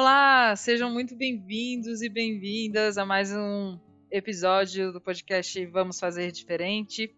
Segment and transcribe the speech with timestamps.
[0.00, 3.76] Olá, sejam muito bem-vindos e bem-vindas a mais um
[4.08, 7.12] episódio do podcast Vamos Fazer Diferente.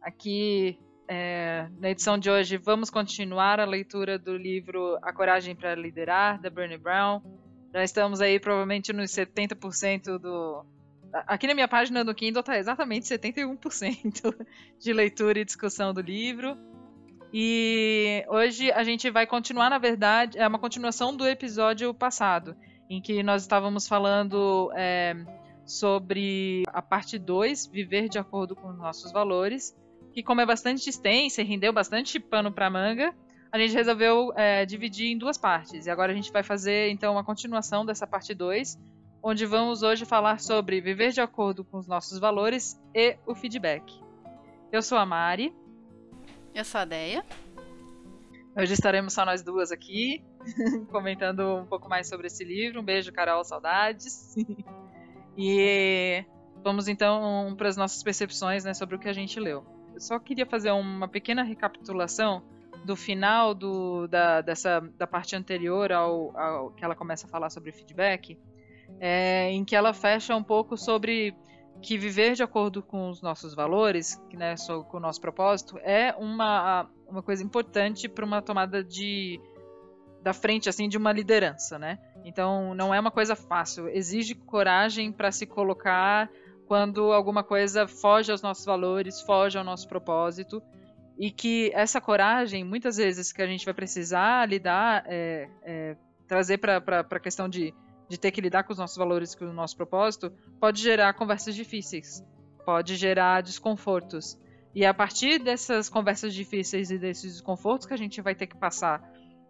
[0.00, 5.74] Aqui é, na edição de hoje vamos continuar a leitura do livro A Coragem para
[5.74, 7.20] Liderar, da Brené Brown.
[7.74, 10.64] Já estamos aí provavelmente nos 70% do.
[11.12, 14.34] Aqui na minha página do Kindle está exatamente 71%
[14.80, 16.56] de leitura e discussão do livro.
[17.38, 22.56] E hoje a gente vai continuar, na verdade, é uma continuação do episódio passado,
[22.88, 25.14] em que nós estávamos falando é,
[25.62, 29.76] sobre a parte 2, Viver de Acordo com os Nossos Valores,
[30.14, 33.14] que, como é bastante extensa e rendeu bastante pano para manga,
[33.52, 35.84] a gente resolveu é, dividir em duas partes.
[35.84, 38.78] E agora a gente vai fazer, então, uma continuação dessa parte 2,
[39.22, 43.84] onde vamos hoje falar sobre viver de acordo com os nossos valores e o feedback.
[44.72, 45.52] Eu sou a Mari.
[46.56, 47.22] Eu sou a Deia.
[48.56, 50.24] Hoje estaremos só nós duas aqui,
[50.90, 52.80] comentando um pouco mais sobre esse livro.
[52.80, 54.34] Um beijo, Carol, saudades.
[55.36, 56.24] e
[56.64, 59.66] vamos então para as nossas percepções né, sobre o que a gente leu.
[59.92, 62.42] Eu só queria fazer uma pequena recapitulação
[62.86, 67.50] do final do, da, dessa, da parte anterior ao, ao que ela começa a falar
[67.50, 68.40] sobre feedback,
[68.98, 71.36] é, em que ela fecha um pouco sobre
[71.82, 74.54] que viver de acordo com os nossos valores, que, né,
[74.88, 79.40] com o nosso propósito, é uma, uma coisa importante para uma tomada de
[80.22, 82.00] da frente assim de uma liderança, né?
[82.24, 86.28] Então não é uma coisa fácil, exige coragem para se colocar
[86.66, 90.60] quando alguma coisa foge aos nossos valores, foge ao nosso propósito
[91.16, 96.58] e que essa coragem, muitas vezes que a gente vai precisar lidar, é, é, trazer
[96.58, 97.72] para a questão de
[98.08, 101.54] de ter que lidar com os nossos valores, com o nosso propósito, pode gerar conversas
[101.54, 102.24] difíceis,
[102.64, 104.38] pode gerar desconfortos.
[104.74, 108.56] E a partir dessas conversas difíceis e desses desconfortos que a gente vai ter que
[108.56, 109.02] passar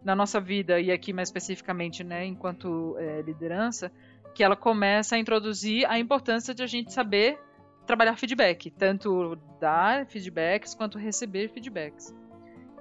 [0.03, 3.91] na nossa vida, e aqui mais especificamente, né, enquanto é, liderança,
[4.33, 7.39] que ela começa a introduzir a importância de a gente saber
[7.85, 12.13] trabalhar feedback, tanto dar feedbacks quanto receber feedbacks.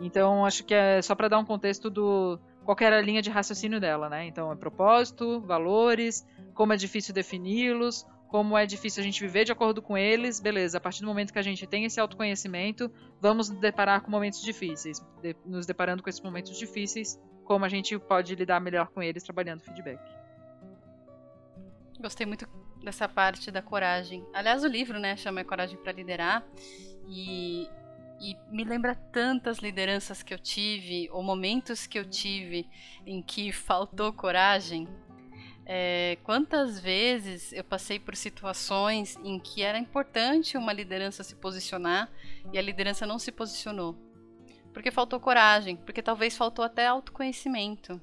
[0.00, 3.30] Então, acho que é só para dar um contexto do, qual era a linha de
[3.30, 4.26] raciocínio dela, né?
[4.26, 9.52] Então, é propósito, valores, como é difícil defini-los, como é difícil a gente viver de
[9.52, 10.78] acordo com eles, beleza.
[10.78, 12.90] A partir do momento que a gente tem esse autoconhecimento,
[13.20, 15.00] vamos nos deparar com momentos difíceis.
[15.22, 19.22] De, nos deparando com esses momentos difíceis, como a gente pode lidar melhor com eles
[19.22, 20.00] trabalhando feedback.
[22.00, 22.46] Gostei muito
[22.82, 24.26] dessa parte da coragem.
[24.34, 26.44] Aliás, o livro, né, chama Coragem para Liderar.
[27.08, 27.68] E
[28.20, 32.68] e me lembra tantas lideranças que eu tive, ou momentos que eu tive
[33.04, 34.88] em que faltou coragem.
[35.68, 42.08] É, quantas vezes eu passei por situações em que era importante uma liderança se posicionar
[42.52, 43.96] e a liderança não se posicionou.
[44.72, 48.00] Porque faltou coragem, porque talvez faltou até autoconhecimento.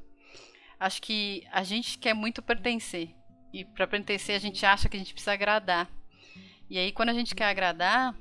[0.79, 3.15] Acho que a gente quer muito pertencer.
[3.53, 5.89] E para pertencer, a gente acha que a gente precisa agradar.
[6.69, 8.15] E aí, quando a gente quer agradar,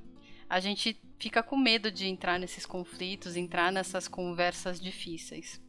[0.48, 5.62] a gente fica com medo de entrar nesses conflitos, entrar nessas conversas difíceis.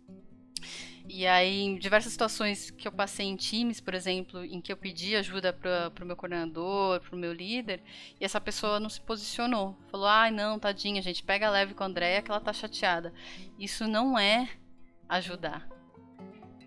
[1.08, 4.78] E aí, em diversas situações que eu passei em times, por exemplo, em que eu
[4.78, 7.84] pedi ajuda para o meu coordenador, para o meu líder,
[8.20, 9.78] e essa pessoa não se posicionou.
[9.92, 13.14] Falou: ai, ah, não, tadinha, gente, pega leve com a Andréia que ela tá chateada.
[13.60, 14.50] Isso não é
[15.08, 15.70] ajudar.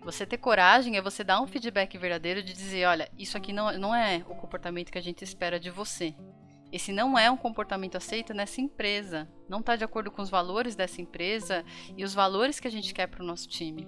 [0.01, 3.77] Você ter coragem é você dar um feedback verdadeiro de dizer: olha, isso aqui não,
[3.77, 6.15] não é o comportamento que a gente espera de você.
[6.71, 9.29] Esse não é um comportamento aceito nessa empresa.
[9.47, 11.63] Não está de acordo com os valores dessa empresa
[11.95, 13.87] e os valores que a gente quer para o nosso time.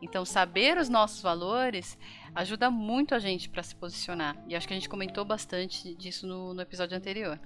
[0.00, 1.98] Então, saber os nossos valores
[2.34, 4.36] ajuda muito a gente para se posicionar.
[4.48, 7.40] E acho que a gente comentou bastante disso no, no episódio anterior.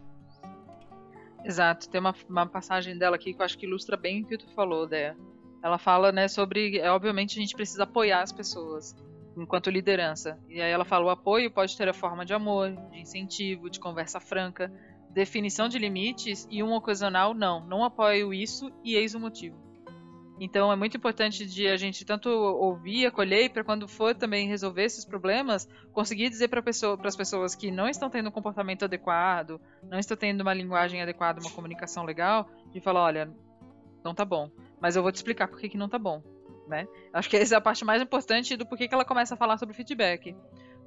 [1.45, 1.89] Exato.
[1.89, 4.49] Tem uma, uma, passagem dela aqui que eu acho que ilustra bem o que tu
[4.55, 5.17] falou, Dea.
[5.63, 8.95] Ela fala, né, sobre, é, obviamente, a gente precisa apoiar as pessoas
[9.43, 10.39] enquanto liderança.
[10.49, 13.81] E aí ela fala: o apoio pode ter a forma de amor, de incentivo, de
[13.81, 14.73] conversa franca,
[15.11, 17.65] definição de limites e um ocasional não.
[17.67, 19.57] Não apoio isso e eis o motivo.
[20.41, 24.85] Então é muito importante de a gente tanto ouvir, acolher para quando for também resolver
[24.85, 29.61] esses problemas, conseguir dizer para pessoa, as pessoas que não estão tendo um comportamento adequado,
[29.83, 33.35] não estão tendo uma linguagem adequada, uma comunicação legal, de falar, olha,
[34.05, 34.49] não tá bom,
[34.81, 36.23] mas eu vou te explicar por que, que não tá bom
[36.69, 36.87] né?
[37.13, 39.59] Acho que essa é a parte mais importante do porquê que ela começa a falar
[39.59, 40.37] sobre feedback.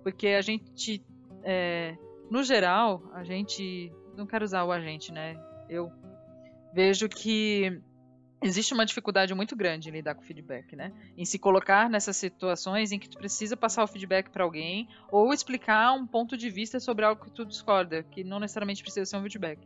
[0.03, 1.03] Porque a gente,
[1.43, 1.97] é,
[2.29, 3.91] no geral, a gente.
[4.15, 5.41] Não quero usar o agente, né?
[5.69, 5.91] Eu
[6.73, 7.81] vejo que
[8.41, 10.91] existe uma dificuldade muito grande em lidar com feedback, né?
[11.15, 15.33] Em se colocar nessas situações em que tu precisa passar o feedback para alguém ou
[15.33, 19.17] explicar um ponto de vista sobre algo que tu discorda, que não necessariamente precisa ser
[19.17, 19.59] um feedback.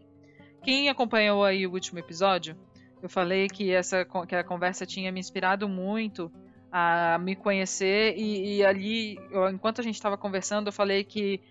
[0.64, 2.58] Quem acompanhou aí o último episódio
[3.02, 6.32] eu falei que essa que a conversa tinha me inspirado muito
[6.72, 11.42] a me conhecer e, e ali, eu, enquanto a gente estava conversando, eu falei que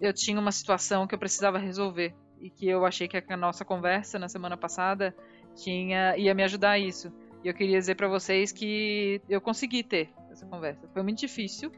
[0.00, 3.64] eu tinha uma situação que eu precisava resolver e que eu achei que a nossa
[3.64, 5.14] conversa na semana passada
[5.56, 7.12] tinha ia me ajudar a isso.
[7.42, 10.88] E eu queria dizer para vocês que eu consegui ter essa conversa.
[10.92, 11.72] Foi muito difícil.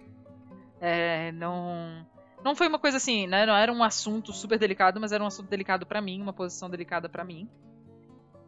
[0.80, 2.06] É, não
[2.44, 3.46] não foi uma coisa assim, né?
[3.46, 6.68] Não era um assunto super delicado, mas era um assunto delicado para mim, uma posição
[6.68, 7.48] delicada para mim.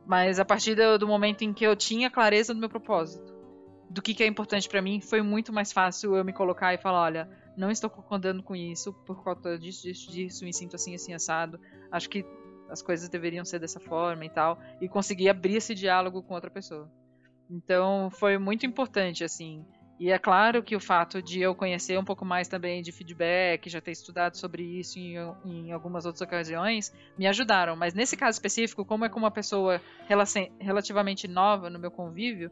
[0.07, 3.33] Mas a partir do, do, momento em que eu tinha clareza do meu propósito,
[3.89, 6.79] do que, que é importante para mim, foi muito mais fácil eu me colocar e
[6.79, 10.95] falar, olha, não estou concordando com isso por conta disso, disso, disso, me sinto assim,
[10.95, 11.59] assim, assado.
[11.91, 12.25] Acho que
[12.69, 16.51] as coisas deveriam ser dessa forma e tal, e conseguir abrir esse diálogo com outra
[16.51, 16.91] pessoa.
[17.49, 19.65] Então foi muito importante, assim.
[19.99, 23.71] E é claro que o fato de eu conhecer um pouco mais também de feedback,
[23.71, 27.77] já ter estudado sobre isso em, em algumas outras ocasiões, me ajudaram.
[27.77, 29.81] Mas nesse caso específico, como é com uma pessoa
[30.59, 32.51] relativamente nova no meu convívio,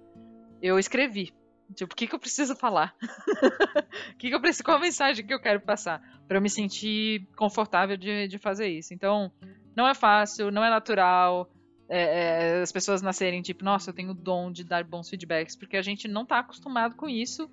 [0.60, 1.34] eu escrevi.
[1.74, 2.94] Tipo, o que, que eu preciso falar?
[4.12, 6.00] O que, que eu preciso, qual a mensagem que eu quero passar?
[6.32, 8.94] para eu me sentir confortável de, de fazer isso.
[8.94, 9.30] Então,
[9.76, 11.50] não é fácil, não é natural.
[11.88, 15.56] É, é, as pessoas nascerem tipo, nossa, eu tenho o dom de dar bons feedbacks,
[15.56, 17.50] porque a gente não está acostumado com isso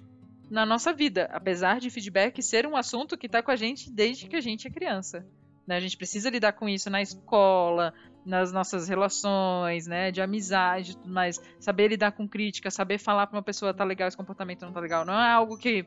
[0.50, 4.28] na nossa vida, apesar de feedback ser um assunto que está com a gente desde
[4.28, 5.26] que a gente é criança.
[5.68, 5.76] Né?
[5.76, 7.94] A gente precisa lidar com isso na escola,
[8.26, 13.38] nas nossas relações, né, de amizade, tudo mais, saber lidar com crítica, saber falar para
[13.38, 15.86] uma pessoa tá legal esse comportamento não tá legal, não é algo que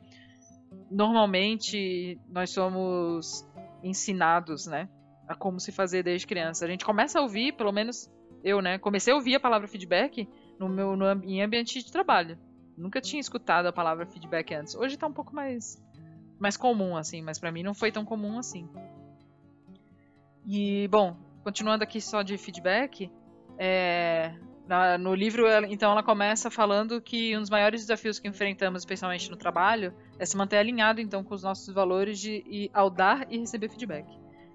[0.91, 3.47] normalmente nós somos
[3.83, 4.89] ensinados, né,
[5.29, 6.65] a como se fazer desde criança.
[6.65, 8.09] A gente começa a ouvir, pelo menos
[8.43, 10.29] eu, né, comecei a ouvir a palavra feedback
[10.59, 12.39] no meu no, em ambiente de trabalho.
[12.77, 14.75] Nunca tinha escutado a palavra feedback antes.
[14.75, 15.83] Hoje tá um pouco mais
[16.39, 18.69] mais comum assim, mas para mim não foi tão comum assim.
[20.47, 23.11] E bom, continuando aqui só de feedback,
[23.57, 24.35] é,
[24.67, 28.83] na, no livro, ela, então, ela começa falando que um dos maiores desafios que enfrentamos,
[28.83, 32.89] especialmente no trabalho, é se manter alinhado, então, com os nossos valores de, e, ao
[32.89, 34.07] dar e receber feedback.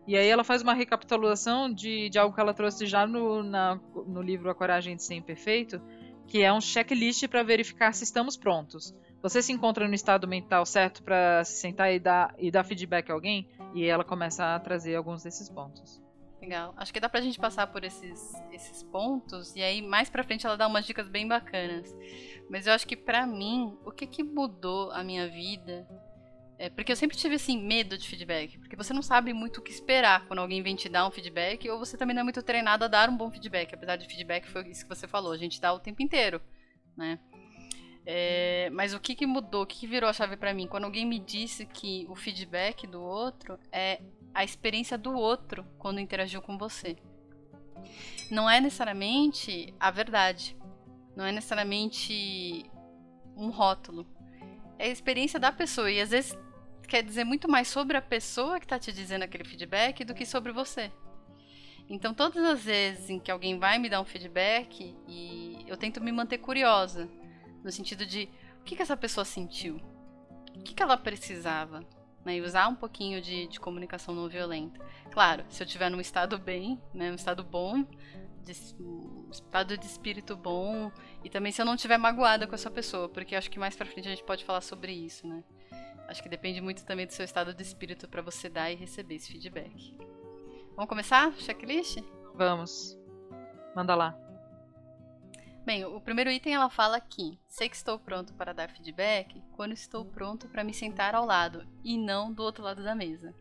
[0.07, 3.77] E aí ela faz uma recapitulação de, de algo que ela trouxe já no, na,
[4.07, 5.81] no livro A Coragem de Ser Imperfeito,
[6.25, 8.95] que é um checklist para verificar se estamos prontos.
[9.21, 13.09] Você se encontra no estado mental certo para se sentar e dar, e dar feedback
[13.09, 13.49] a alguém?
[13.75, 16.01] E ela começa a trazer alguns desses pontos.
[16.41, 16.73] Legal.
[16.77, 20.45] Acho que dá pra gente passar por esses, esses pontos e aí mais pra frente
[20.45, 21.93] ela dá umas dicas bem bacanas.
[22.49, 25.85] Mas eu acho que pra mim, o que que mudou a minha vida
[26.59, 29.61] é porque eu sempre tive assim medo de feedback, porque você não sabe muito o
[29.61, 32.41] que esperar quando alguém vem te dar um feedback, ou você também não é muito
[32.41, 35.37] treinado a dar um bom feedback, apesar de feedback foi isso que você falou, a
[35.37, 36.41] gente dá o tempo inteiro,
[36.95, 37.19] né?
[38.09, 40.65] É, mas o que, que mudou, o que, que virou a chave para mim?
[40.65, 43.99] Quando alguém me disse que o feedback do outro é
[44.33, 46.95] a experiência do outro quando interagiu com você.
[48.31, 50.55] Não é necessariamente a verdade.
[51.17, 52.71] Não é necessariamente
[53.35, 54.07] um rótulo.
[54.79, 55.91] É a experiência da pessoa.
[55.91, 56.37] E às vezes
[56.87, 60.25] quer dizer muito mais sobre a pessoa que está te dizendo aquele feedback do que
[60.25, 60.91] sobre você.
[61.89, 66.01] Então, todas as vezes em que alguém vai me dar um feedback, e eu tento
[66.01, 67.07] me manter curiosa,
[67.63, 68.29] no sentido de
[68.59, 69.77] o que, que essa pessoa sentiu,
[70.55, 71.81] o que, que ela precisava,
[72.25, 74.79] né, e usar um pouquinho de, de comunicação não violenta.
[75.11, 77.85] Claro, se eu estiver num estado bem, né, um estado bom,
[78.43, 80.91] de, um estado de espírito bom,
[81.23, 83.85] e também se eu não estiver magoada com essa pessoa, porque acho que mais pra
[83.85, 85.41] frente a gente pode falar sobre isso, né.
[86.07, 89.15] Acho que depende muito também do seu estado de espírito para você dar e receber
[89.15, 89.97] esse feedback.
[90.75, 91.33] Vamos começar?
[91.33, 91.97] Checklist?
[92.33, 92.97] Vamos.
[93.75, 94.17] Manda lá.
[95.65, 99.73] Bem, o primeiro item ela fala que sei que estou pronto para dar feedback quando
[99.73, 103.35] estou pronto para me sentar ao lado e não do outro lado da mesa.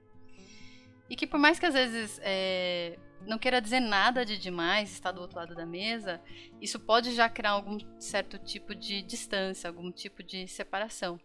[1.09, 5.13] E que por mais que às vezes é, não queira dizer nada de demais estar
[5.13, 6.21] do outro lado da mesa,
[6.61, 11.21] isso pode já criar algum certo tipo de distância, algum tipo de separação.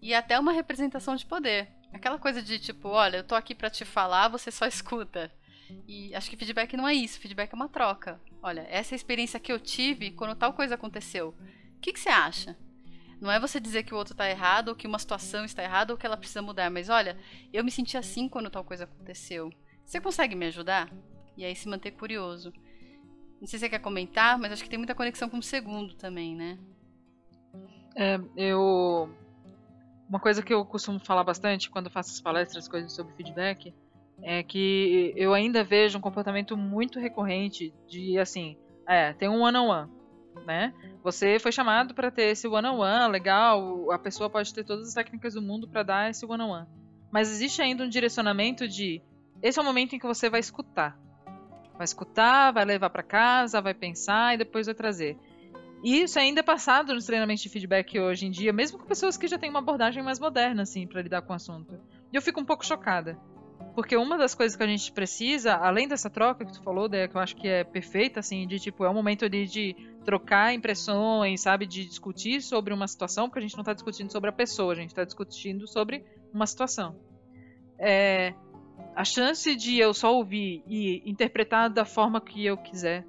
[0.00, 1.68] E até uma representação de poder.
[1.92, 5.32] Aquela coisa de tipo, olha, eu tô aqui para te falar, você só escuta.
[5.86, 8.20] E acho que feedback não é isso, feedback é uma troca.
[8.42, 11.34] Olha, essa é experiência que eu tive quando tal coisa aconteceu.
[11.76, 12.56] O que, que você acha?
[13.20, 15.92] Não é você dizer que o outro está errado, ou que uma situação está errada,
[15.92, 17.18] ou que ela precisa mudar, mas olha,
[17.52, 19.50] eu me senti assim quando tal coisa aconteceu.
[19.84, 20.88] Você consegue me ajudar?
[21.36, 22.52] E aí se manter curioso.
[23.40, 25.94] Não sei se você quer comentar, mas acho que tem muita conexão com o segundo
[25.94, 26.58] também, né?
[27.96, 29.12] É, eu.
[30.08, 33.74] Uma coisa que eu costumo falar bastante quando faço as palestras, coisas sobre feedback,
[34.22, 39.90] é que eu ainda vejo um comportamento muito recorrente de assim, é, tem um one-on-one,
[40.46, 40.72] né?
[41.04, 45.34] Você foi chamado para ter esse one-on-one, legal, a pessoa pode ter todas as técnicas
[45.34, 46.66] do mundo para dar esse one-on-one.
[47.10, 49.02] Mas existe ainda um direcionamento de
[49.42, 50.98] esse é o momento em que você vai escutar.
[51.74, 55.16] Vai escutar, vai levar para casa, vai pensar e depois vai trazer.
[55.82, 59.16] E isso ainda é passado nos treinamentos de feedback hoje em dia, mesmo com pessoas
[59.16, 61.78] que já têm uma abordagem mais moderna, assim, para lidar com o assunto.
[62.12, 63.18] E eu fico um pouco chocada.
[63.74, 67.06] Porque uma das coisas que a gente precisa, além dessa troca que tu falou, Dea,
[67.06, 70.52] que eu acho que é perfeita, assim, de tipo, é um momento ali de trocar
[70.52, 74.32] impressões, sabe, de discutir sobre uma situação, porque a gente não está discutindo sobre a
[74.32, 76.96] pessoa, a gente está discutindo sobre uma situação.
[77.78, 78.34] É,
[78.96, 83.06] a chance de eu só ouvir e interpretar da forma que eu quiser,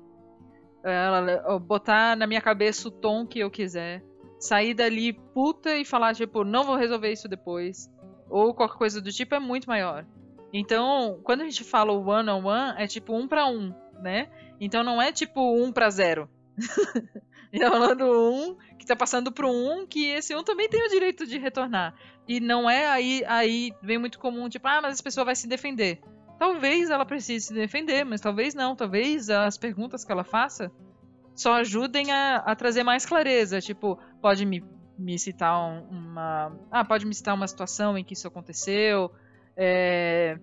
[0.84, 4.04] é, botar na minha cabeça o tom que eu quiser,
[4.40, 7.92] sair dali puta e falar, tipo, não vou resolver isso depois,
[8.30, 10.06] ou qualquer coisa do tipo, é muito maior.
[10.54, 14.30] Então, quando a gente fala one on one, é tipo um para um, né?
[14.60, 16.30] Então não é tipo um para zero.
[16.58, 21.26] tá falando um que tá passando pro um, que esse um também tem o direito
[21.26, 21.94] de retornar.
[22.28, 25.48] E não é aí, aí vem muito comum, tipo, ah, mas essa pessoa vai se
[25.48, 26.00] defender.
[26.40, 28.74] Talvez ela precise se defender, mas talvez não.
[28.74, 30.72] Talvez as perguntas que ela faça
[31.36, 33.60] só ajudem a, a trazer mais clareza.
[33.60, 34.64] Tipo, pode me,
[34.98, 35.60] me citar
[35.92, 36.58] uma.
[36.72, 39.12] Ah, pode me citar uma situação em que isso aconteceu.
[39.58, 40.40] É,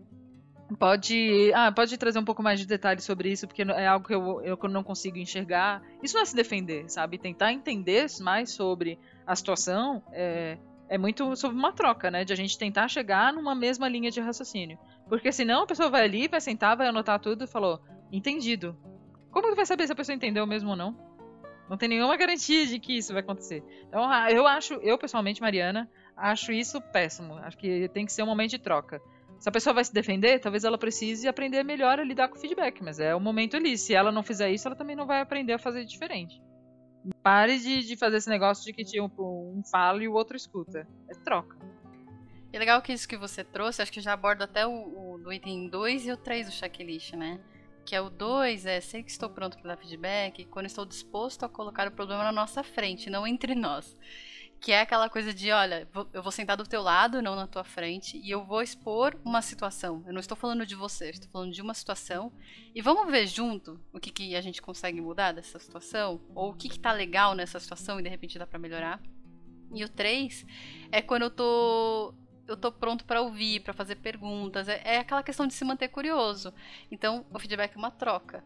[0.78, 4.14] pode, ah, pode trazer um pouco mais de detalhes sobre isso, porque é algo que
[4.14, 5.82] eu, eu não consigo enxergar.
[6.02, 7.16] Isso não é se defender, sabe?
[7.16, 10.58] Tentar entender mais sobre a situação é,
[10.90, 12.22] é muito sobre uma troca, né?
[12.22, 14.78] De a gente tentar chegar numa mesma linha de raciocínio.
[15.08, 18.76] Porque senão a pessoa vai ali, vai sentar, vai anotar tudo e falou, entendido.
[19.30, 20.96] Como que vai saber se a pessoa entendeu mesmo ou não?
[21.68, 23.62] Não tem nenhuma garantia de que isso vai acontecer.
[23.88, 27.34] Então, eu acho, eu pessoalmente, Mariana, acho isso péssimo.
[27.34, 29.00] Acho que tem que ser um momento de troca.
[29.38, 32.40] Se a pessoa vai se defender, talvez ela precise aprender melhor a lidar com o
[32.40, 33.76] feedback, mas é o momento ali.
[33.76, 36.40] Se ela não fizer isso, ela também não vai aprender a fazer diferente.
[37.22, 40.86] Pare de, de fazer esse negócio de que tipo, um fala e o outro escuta.
[41.08, 41.55] É troca.
[42.56, 45.30] É legal que isso que você trouxe, acho que já aborda até o, o do
[45.30, 47.38] item 2 e o 3 do checklist, né?
[47.84, 51.44] Que é o 2, é sei que estou pronto para dar feedback quando estou disposto
[51.44, 53.94] a colocar o problema na nossa frente, não entre nós.
[54.58, 57.62] Que é aquela coisa de, olha, eu vou sentar do teu lado, não na tua
[57.62, 60.02] frente, e eu vou expor uma situação.
[60.06, 62.32] Eu não estou falando de você, estou falando de uma situação.
[62.74, 66.54] E vamos ver junto o que, que a gente consegue mudar dessa situação, ou o
[66.54, 68.98] que, que tá legal nessa situação e de repente dá para melhorar.
[69.74, 70.46] E o 3
[70.90, 72.14] é quando eu tô
[72.46, 74.68] eu tô pronto para ouvir, para fazer perguntas.
[74.68, 76.52] É, é, aquela questão de se manter curioso.
[76.90, 78.44] Então, o feedback é uma troca.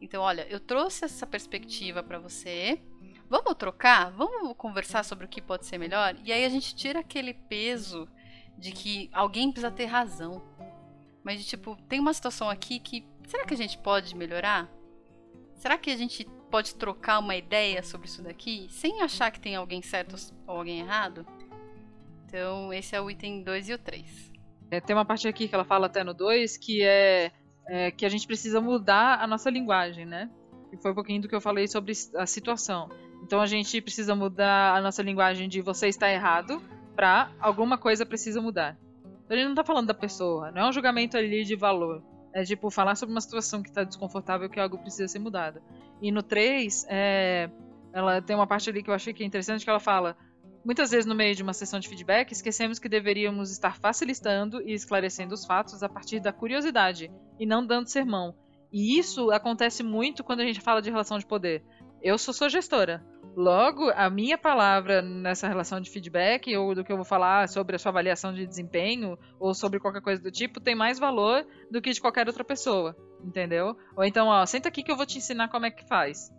[0.00, 2.80] Então, olha, eu trouxe essa perspectiva para você.
[3.28, 4.10] Vamos trocar?
[4.10, 6.16] Vamos conversar sobre o que pode ser melhor?
[6.24, 8.08] E aí a gente tira aquele peso
[8.58, 10.42] de que alguém precisa ter razão.
[11.24, 14.68] Mas de tipo, tem uma situação aqui que será que a gente pode melhorar?
[15.54, 19.54] Será que a gente pode trocar uma ideia sobre isso daqui sem achar que tem
[19.54, 21.24] alguém certo ou alguém errado?
[22.32, 24.32] Então, esse é o item 2 e o 3.
[24.70, 27.30] É, tem uma parte aqui que ela fala até no 2 que é,
[27.68, 30.30] é que a gente precisa mudar a nossa linguagem, né?
[30.72, 32.88] E foi um pouquinho do que eu falei sobre a situação.
[33.22, 36.62] Então a gente precisa mudar a nossa linguagem de você está errado
[36.96, 38.78] para alguma coisa precisa mudar.
[39.26, 42.02] Então ele não está falando da pessoa, não é um julgamento ali de valor.
[42.32, 45.60] É tipo falar sobre uma situação que está desconfortável que algo precisa ser mudado.
[46.00, 47.50] E no 3, é,
[47.92, 50.16] ela tem uma parte ali que eu achei que é interessante que ela fala
[50.64, 54.72] Muitas vezes, no meio de uma sessão de feedback, esquecemos que deveríamos estar facilitando e
[54.72, 58.34] esclarecendo os fatos a partir da curiosidade e não dando sermão.
[58.72, 61.64] E isso acontece muito quando a gente fala de relação de poder.
[62.00, 63.04] Eu sou sua gestora.
[63.36, 67.76] Logo, a minha palavra nessa relação de feedback, ou do que eu vou falar sobre
[67.76, 71.80] a sua avaliação de desempenho, ou sobre qualquer coisa do tipo, tem mais valor do
[71.80, 72.96] que de qualquer outra pessoa.
[73.24, 73.76] Entendeu?
[73.96, 76.30] Ou então, ó, senta aqui que eu vou te ensinar como é que faz.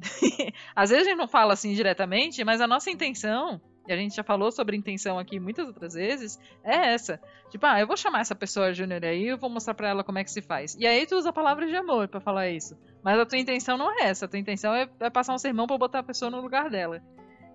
[0.74, 4.14] Às vezes a gente não fala assim diretamente, mas a nossa intenção, e a gente
[4.14, 7.20] já falou sobre intenção aqui muitas outras vezes, é essa.
[7.50, 10.18] Tipo, ah, eu vou chamar essa pessoa júnior aí, eu vou mostrar para ela como
[10.18, 10.74] é que se faz.
[10.76, 12.78] E aí tu usa palavras de amor para falar isso.
[13.02, 14.24] Mas a tua intenção não é essa.
[14.24, 17.02] A tua intenção é, é passar um sermão para botar a pessoa no lugar dela.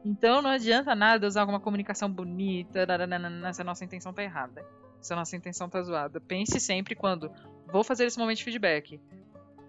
[0.04, 2.86] Então não adianta nada usar alguma comunicação bonita,
[3.54, 4.64] se a nossa intenção tá errada.
[5.02, 6.20] Se a nossa intenção tá zoada.
[6.20, 7.32] Pense sempre quando
[7.72, 9.00] vou fazer esse momento de feedback.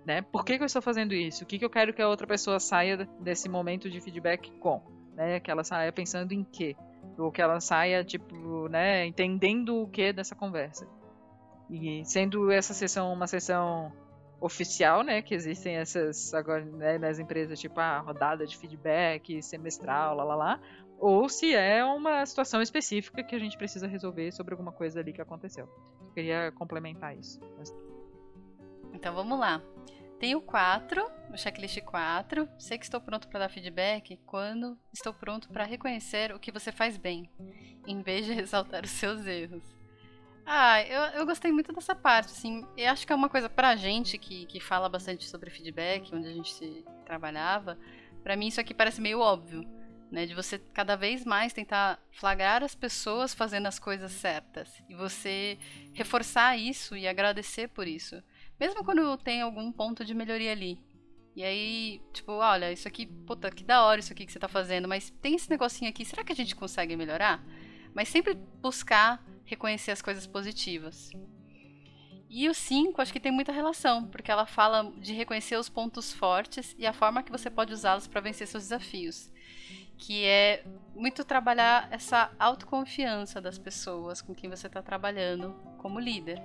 [0.06, 0.22] Né?
[0.22, 1.42] Por que, que eu estou fazendo isso?
[1.42, 4.80] O que, que eu quero que a outra pessoa saia desse momento de feedback com?
[5.16, 5.40] Né?
[5.40, 6.76] Que ela saia pensando em quê?
[7.18, 10.86] Ou que ela saia, tipo, né, entendendo o que dessa conversa.
[11.68, 13.92] E sendo essa sessão uma sessão
[14.40, 20.14] oficial, né, que existem essas agora né, nas empresas tipo a rodada de feedback semestral,
[20.14, 20.60] lá lá lá,
[20.98, 25.12] ou se é uma situação específica que a gente precisa resolver sobre alguma coisa ali
[25.12, 25.68] que aconteceu.
[26.00, 27.40] Eu queria complementar isso.
[28.92, 29.62] Então vamos lá.
[30.18, 32.48] Tem o 4, o checklist 4.
[32.58, 36.72] Sei que estou pronto para dar feedback quando estou pronto para reconhecer o que você
[36.72, 37.30] faz bem,
[37.86, 39.62] em vez de ressaltar os seus erros.
[40.46, 42.64] Ah, eu, eu gostei muito dessa parte, assim.
[42.76, 46.28] Eu acho que é uma coisa pra gente que, que fala bastante sobre feedback, onde
[46.28, 47.76] a gente trabalhava,
[48.22, 49.68] Para mim isso aqui parece meio óbvio,
[50.10, 50.24] né?
[50.24, 55.58] De você cada vez mais tentar flagrar as pessoas fazendo as coisas certas e você
[55.92, 58.22] reforçar isso e agradecer por isso,
[58.58, 60.78] mesmo quando tem algum ponto de melhoria ali.
[61.34, 64.48] E aí, tipo, olha, isso aqui, puta, que da hora isso aqui que você tá
[64.48, 67.44] fazendo, mas tem esse negocinho aqui, será que a gente consegue melhorar?
[67.94, 71.10] Mas sempre buscar reconhecer as coisas positivas.
[72.28, 76.12] E o 5, acho que tem muita relação, porque ela fala de reconhecer os pontos
[76.12, 79.30] fortes e a forma que você pode usá-los para vencer seus desafios.
[79.96, 86.42] Que é muito trabalhar essa autoconfiança das pessoas com quem você está trabalhando como líder.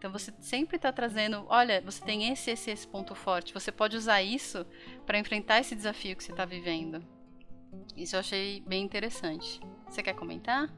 [0.00, 3.52] Então você sempre está trazendo, olha, você tem esse, esse, esse ponto forte.
[3.52, 4.64] Você pode usar isso
[5.04, 7.04] para enfrentar esse desafio que você está vivendo.
[7.94, 9.60] Isso eu achei bem interessante.
[9.86, 10.74] Você quer comentar?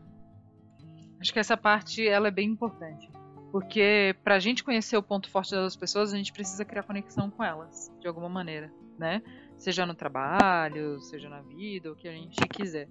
[1.20, 3.08] Acho que essa parte ela é bem importante.
[3.52, 7.30] Porque para a gente conhecer o ponto forte das pessoas, a gente precisa criar conexão
[7.30, 9.22] com elas, de alguma maneira, né?
[9.56, 12.88] Seja no trabalho, seja na vida, o que a gente quiser.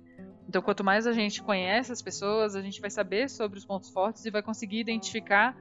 [0.48, 3.90] Então, quanto mais a gente conhece as pessoas, a gente vai saber sobre os pontos
[3.90, 5.58] fortes e vai conseguir identificar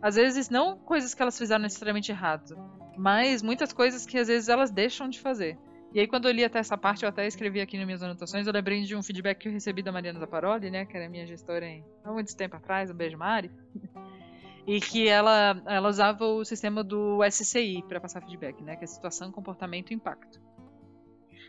[0.00, 2.56] às vezes não coisas que elas fizeram necessariamente errado,
[2.96, 5.58] mas muitas coisas que às vezes elas deixam de fazer.
[5.92, 8.46] E aí quando eu li até essa parte, eu até escrevi aqui nas minhas anotações,
[8.46, 11.26] eu lembrei de um feedback que eu recebi da Mariana Zaparoli, né, que era minha
[11.26, 13.50] gestora em, há muito tempo atrás, um beijo Mari.
[14.66, 18.86] e que ela, ela usava o sistema do SCI para passar feedback, né, que é
[18.86, 20.38] situação, comportamento e impacto.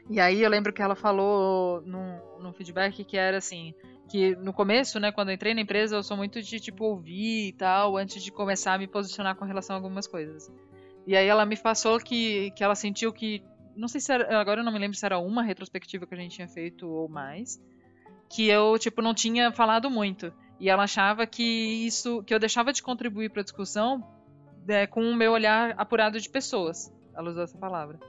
[0.09, 3.75] E aí eu lembro que ela falou num, num feedback que era assim,
[4.09, 7.49] que no começo, né, quando eu entrei na empresa, eu sou muito de tipo ouvir
[7.49, 10.51] e tal, antes de começar a me posicionar com relação a algumas coisas.
[11.05, 13.43] E aí ela me passou que, que ela sentiu que,
[13.75, 16.17] não sei se era, agora eu não me lembro se era uma retrospectiva que a
[16.17, 17.61] gente tinha feito ou mais,
[18.29, 20.33] que eu tipo não tinha falado muito.
[20.59, 24.03] E ela achava que isso, que eu deixava de contribuir para a discussão
[24.67, 26.91] é, com o meu olhar apurado de pessoas.
[27.15, 27.99] Ela usou essa palavra.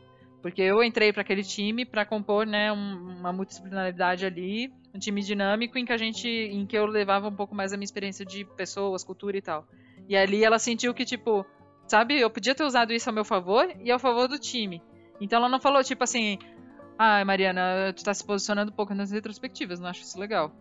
[0.43, 5.21] Porque eu entrei para aquele time para compor, né, um, uma multidisciplinaridade ali, um time
[5.23, 8.25] dinâmico em que a gente, em que eu levava um pouco mais a minha experiência
[8.25, 9.67] de pessoas, cultura e tal.
[10.09, 11.45] E ali ela sentiu que tipo,
[11.87, 14.83] sabe, eu podia ter usado isso ao meu favor e ao favor do time.
[15.21, 16.39] Então ela não falou tipo assim,
[16.99, 20.53] ah, Mariana, tu tá se posicionando um pouco nas retrospectivas, não acho isso legal.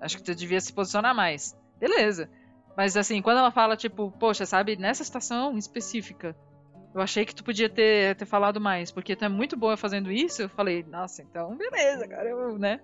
[0.00, 1.56] Acho que tu devia se posicionar mais.
[1.80, 2.30] Beleza.
[2.76, 6.36] Mas assim, quando ela fala tipo, poxa, sabe, nessa situação específica,
[6.94, 10.10] eu achei que tu podia ter, ter falado mais, porque tu é muito boa fazendo
[10.10, 10.42] isso.
[10.42, 12.80] Eu falei, nossa, então beleza, cara, eu, né?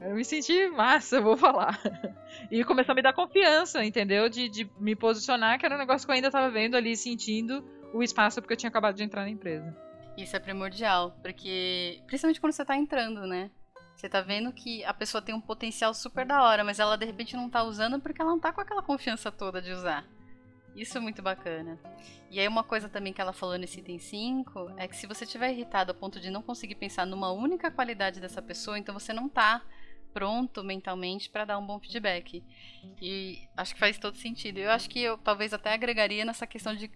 [0.00, 1.78] Eu me senti massa, eu vou falar.
[2.50, 4.28] E começou a me dar confiança, entendeu?
[4.28, 7.62] De, de me posicionar, que era um negócio que eu ainda tava vendo ali, sentindo
[7.92, 9.76] o espaço, porque eu tinha acabado de entrar na empresa.
[10.16, 13.50] Isso é primordial, porque principalmente quando você tá entrando, né?
[13.94, 17.04] Você tá vendo que a pessoa tem um potencial super da hora, mas ela de
[17.04, 20.06] repente não tá usando porque ela não tá com aquela confiança toda de usar.
[20.74, 21.78] Isso é muito bacana.
[22.30, 25.24] E aí uma coisa também que ela falou nesse item 5 é que se você
[25.24, 29.12] estiver irritado a ponto de não conseguir pensar numa única qualidade dessa pessoa, então você
[29.12, 29.62] não tá
[30.12, 32.44] pronto mentalmente para dar um bom feedback.
[33.00, 34.58] E acho que faz todo sentido.
[34.58, 36.90] Eu acho que eu talvez até agregaria nessa questão de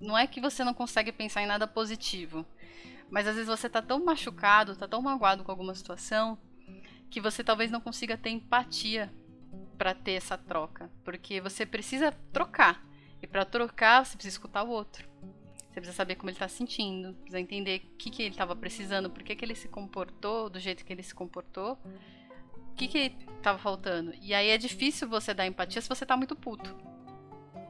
[0.00, 2.44] não é que você não consegue pensar em nada positivo,
[3.10, 6.38] mas às vezes você tá tão machucado, tá tão magoado com alguma situação,
[7.10, 9.12] que você talvez não consiga ter empatia
[9.78, 12.84] para ter essa troca, porque você precisa trocar.
[13.24, 15.08] E para trocar, você precisa escutar o outro.
[15.56, 18.54] Você precisa saber como ele está se sentindo, precisa entender o que, que ele estava
[18.54, 21.78] precisando, por que, que ele se comportou do jeito que ele se comportou,
[22.70, 24.12] o que, que estava faltando.
[24.20, 26.76] E aí é difícil você dar empatia se você está muito puto.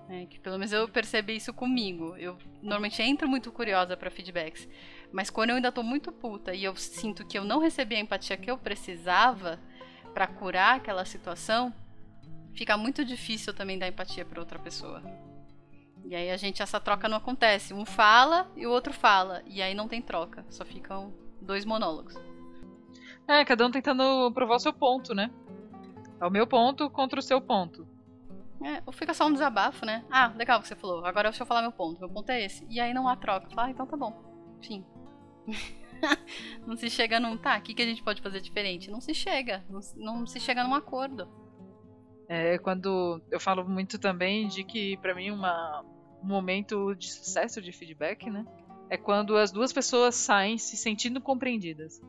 [0.08, 2.16] É, que pelo menos eu percebi isso comigo.
[2.16, 4.68] Eu normalmente entro muito curiosa para feedbacks,
[5.12, 8.00] mas quando eu ainda estou muito puta e eu sinto que eu não recebi a
[8.00, 9.60] empatia que eu precisava
[10.12, 11.72] para curar aquela situação,
[12.54, 15.00] fica muito difícil também dar empatia para outra pessoa.
[16.04, 17.72] E aí a gente, essa troca não acontece.
[17.72, 19.42] Um fala e o outro fala.
[19.46, 20.44] E aí não tem troca.
[20.50, 22.14] Só ficam dois monólogos.
[23.26, 25.30] É, cada um tentando provar o seu ponto, né?
[26.20, 27.88] É o meu ponto contra o seu ponto.
[28.62, 30.04] É, ou fica só um desabafo, né?
[30.10, 31.04] Ah, legal o que você falou.
[31.04, 32.00] Agora deixa eu falar meu ponto.
[32.00, 32.66] Meu ponto é esse.
[32.68, 33.48] E aí não há troca.
[33.50, 34.22] Fala, ah, então tá bom.
[34.58, 34.84] Enfim.
[36.66, 37.36] não se chega num.
[37.36, 38.90] Tá, o que, que a gente pode fazer diferente?
[38.90, 39.64] Não se chega.
[39.68, 41.28] Não, não se chega num acordo.
[42.28, 45.93] É quando eu falo muito também de que, para mim, uma, um
[46.24, 48.44] momento de sucesso de feedback, né?
[48.88, 52.00] É quando as duas pessoas saem se sentindo compreendidas.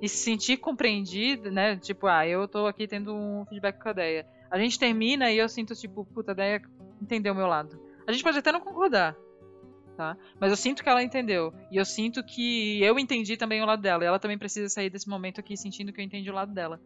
[0.00, 1.76] E se sentir compreendida, né?
[1.76, 4.26] Tipo, ah, eu tô aqui tendo um feedback com a Deia.
[4.50, 6.62] A gente termina e eu sinto, tipo, puta, a Deia
[7.00, 7.80] entendeu o meu lado.
[8.06, 9.16] A gente pode até não concordar,
[9.96, 10.16] tá?
[10.40, 11.54] Mas eu sinto que ela entendeu.
[11.70, 14.02] E eu sinto que eu entendi também o lado dela.
[14.02, 16.80] E ela também precisa sair desse momento aqui sentindo que eu entendi o lado dela.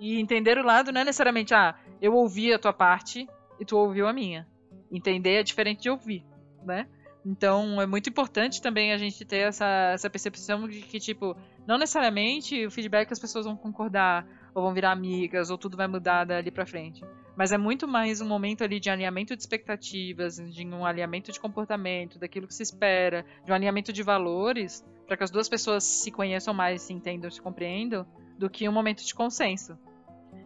[0.00, 3.28] E entender o lado não é necessariamente, ah, eu ouvi a tua parte
[3.60, 4.48] e tu ouviu a minha.
[4.92, 6.24] Entender é diferente de ouvir,
[6.62, 6.86] né?
[7.24, 11.78] Então é muito importante também a gente ter essa, essa percepção de que, tipo, não
[11.78, 16.24] necessariamente o feedback as pessoas vão concordar, ou vão virar amigas, ou tudo vai mudar
[16.24, 17.02] dali pra frente.
[17.36, 21.40] Mas é muito mais um momento ali de alinhamento de expectativas, de um alinhamento de
[21.40, 25.84] comportamento, daquilo que se espera, de um alinhamento de valores, para que as duas pessoas
[25.84, 28.06] se conheçam mais, se entendam, se compreendam,
[28.38, 29.78] do que um momento de consenso.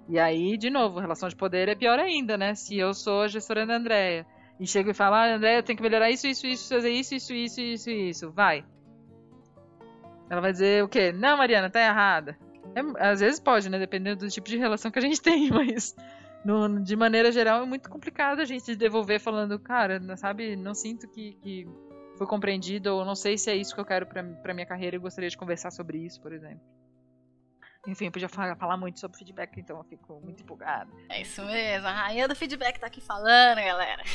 [0.08, 2.54] E aí, de novo, relação de poder é pior ainda, né?
[2.54, 4.24] Se eu sou a gestora da Andrea
[4.58, 7.14] e chego e falo, ah, Andrea, eu tenho que melhorar isso, isso, isso, fazer isso,
[7.14, 8.64] isso, isso, isso, isso, vai.
[10.30, 11.12] Ela vai dizer o quê?
[11.12, 12.36] Não, Mariana, tá errada.
[12.74, 13.78] É, às vezes pode, né?
[13.78, 15.94] Dependendo do tipo de relação que a gente tem, mas
[16.44, 21.06] no, de maneira geral é muito complicado a gente devolver falando, cara, sabe, não sinto
[21.08, 21.68] que, que
[22.16, 24.96] foi compreendido, ou não sei se é isso que eu quero pra, pra minha carreira
[24.96, 26.60] e gostaria de conversar sobre isso, por exemplo.
[27.86, 30.92] Enfim, podia falar, falar, muito sobre feedback, então eu fico muito empolgado.
[31.08, 34.02] É isso mesmo, a rainha do feedback tá aqui falando, galera.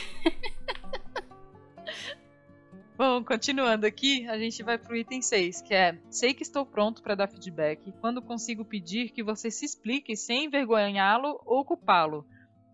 [2.98, 7.02] Bom, continuando aqui, a gente vai pro item 6, que é: Sei que estou pronto
[7.02, 12.24] para dar feedback quando consigo pedir que você se explique sem envergonhá-lo ou culpá-lo.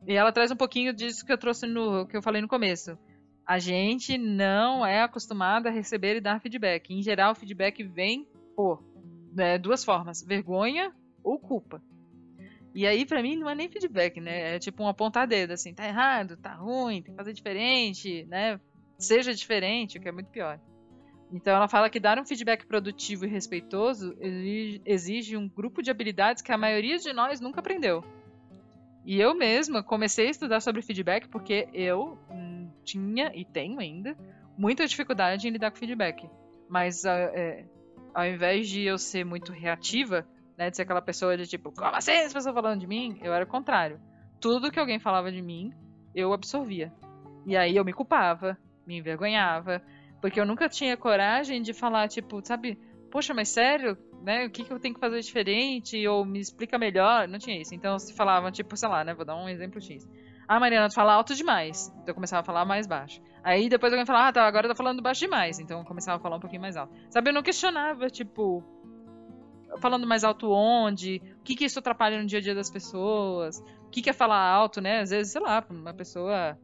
[0.05, 2.97] E ela traz um pouquinho disso que eu trouxe no que eu falei no começo.
[3.45, 6.93] A gente não é acostumado a receber e dar feedback.
[6.93, 8.83] Em geral, o feedback vem por
[9.33, 10.91] né, duas formas: vergonha
[11.23, 11.81] ou culpa.
[12.75, 14.55] E aí, para mim, não é nem feedback, né?
[14.55, 18.59] É tipo um apontar dedo, assim, tá errado, tá ruim, tem que fazer diferente, né?
[18.97, 20.59] seja diferente, o que é muito pior.
[21.31, 24.15] Então ela fala que dar um feedback produtivo e respeitoso
[24.85, 28.03] exige um grupo de habilidades que a maioria de nós nunca aprendeu.
[29.05, 34.17] E eu mesma comecei a estudar sobre feedback porque eu hum, tinha e tenho ainda
[34.57, 36.29] muita dificuldade em lidar com feedback.
[36.69, 37.65] Mas é,
[38.17, 40.27] ao invés de eu ser muito reativa,
[40.57, 43.19] né, de ser aquela pessoa de tipo, como assim as pessoas falando de mim?
[43.21, 44.01] Eu era o contrário.
[44.41, 45.71] Tudo que alguém falava de mim,
[46.15, 46.91] eu absorvia.
[47.45, 49.83] E aí eu me culpava, me envergonhava,
[50.19, 52.75] porque eu nunca tinha coragem de falar, tipo, sabe,
[53.11, 56.75] poxa, mas sério, né, o que, que eu tenho que fazer diferente, ou me explica
[56.79, 57.75] melhor, não tinha isso.
[57.75, 60.09] Então, se falavam, tipo, sei lá, né, vou dar um exemplo X.
[60.47, 61.89] Ah, Mariana, tu fala alto demais.
[61.89, 63.21] Então eu começava a falar mais baixo.
[63.47, 65.57] Aí depois alguém falava, ah, tá, agora tá falando baixo demais.
[65.57, 66.93] Então eu começava a falar um pouquinho mais alto.
[67.09, 68.61] Sabe, eu não questionava, tipo,
[69.79, 73.63] falando mais alto onde, o que que isso atrapalha no dia a dia das pessoas,
[73.85, 74.99] o que que é falar alto, né?
[74.99, 76.59] Às vezes, sei lá, uma pessoa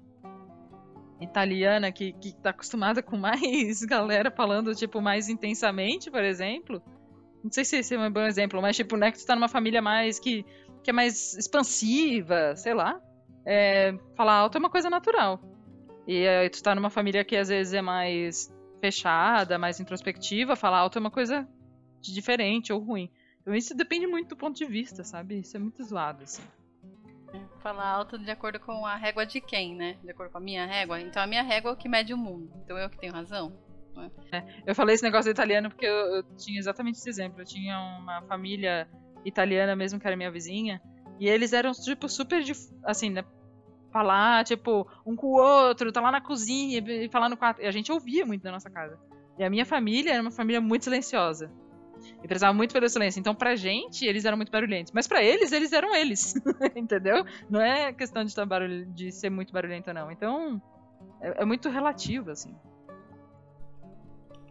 [1.21, 6.83] italiana que, que tá acostumada com mais galera falando, tipo, mais intensamente, por exemplo.
[7.41, 9.47] Não sei se esse é um bom exemplo, mas, tipo, né, que tu tá numa
[9.47, 10.45] família mais que,
[10.83, 12.99] que é mais expansiva, sei lá.
[13.45, 15.39] É, falar alto é uma coisa natural.
[16.07, 20.79] E aí tu tá numa família que às vezes é mais fechada, mais introspectiva, falar
[20.79, 21.47] alto é uma coisa
[22.01, 23.09] diferente ou ruim.
[23.41, 25.39] Então isso depende muito do ponto de vista, sabe?
[25.39, 26.43] Isso é muito zoado, assim
[27.63, 29.97] falar alto de acordo com a régua de quem, né?
[30.03, 30.99] De acordo com a minha régua.
[30.99, 32.51] Então a minha régua é o que mede o mundo.
[32.63, 33.53] Então eu que tenho razão.
[34.31, 34.37] É?
[34.37, 37.41] É, eu falei esse negócio do italiano porque eu, eu, tinha exatamente esse exemplo.
[37.41, 38.87] Eu tinha uma família
[39.23, 40.81] italiana mesmo, que era minha vizinha,
[41.19, 42.43] e eles eram, tipo, super,
[42.83, 43.23] assim, né?
[43.93, 47.61] Falar, tipo, um com o outro, tá lá na cozinha e falar no quarto.
[47.61, 48.99] E a gente ouvia muito na nossa casa.
[49.37, 51.51] E a minha família era uma família muito silenciosa.
[52.23, 53.19] E precisava muito pelo silêncio.
[53.19, 54.91] Então, pra gente, eles eram muito barulhentos.
[54.91, 56.33] Mas para eles, eles eram eles.
[56.75, 57.23] Entendeu?
[57.47, 60.11] Não é questão de, estar barulho, de ser muito barulhento, não.
[60.11, 60.59] Então,
[61.21, 62.55] é, é muito relativo, assim.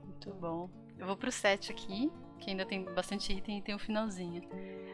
[0.05, 0.71] Muito bom.
[0.97, 4.41] Eu vou pro 7 aqui, que ainda tem bastante item e tem um finalzinho.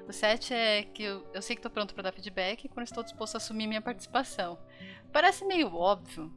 [0.08, 3.04] O 7 é que eu, eu sei que tô pronto para dar feedback quando estou
[3.04, 4.58] disposto a assumir minha participação.
[5.12, 6.32] Parece meio óbvio,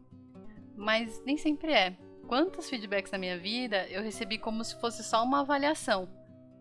[0.76, 1.96] mas nem sempre é
[2.28, 6.10] quantos feedbacks na minha vida eu recebi como se fosse só uma avaliação.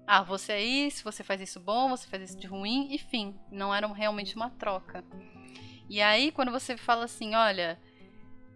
[0.07, 3.75] Ah, você é isso, você faz isso bom, você faz isso de ruim, enfim, não
[3.75, 5.05] era realmente uma troca.
[5.89, 7.77] E aí, quando você fala assim, olha,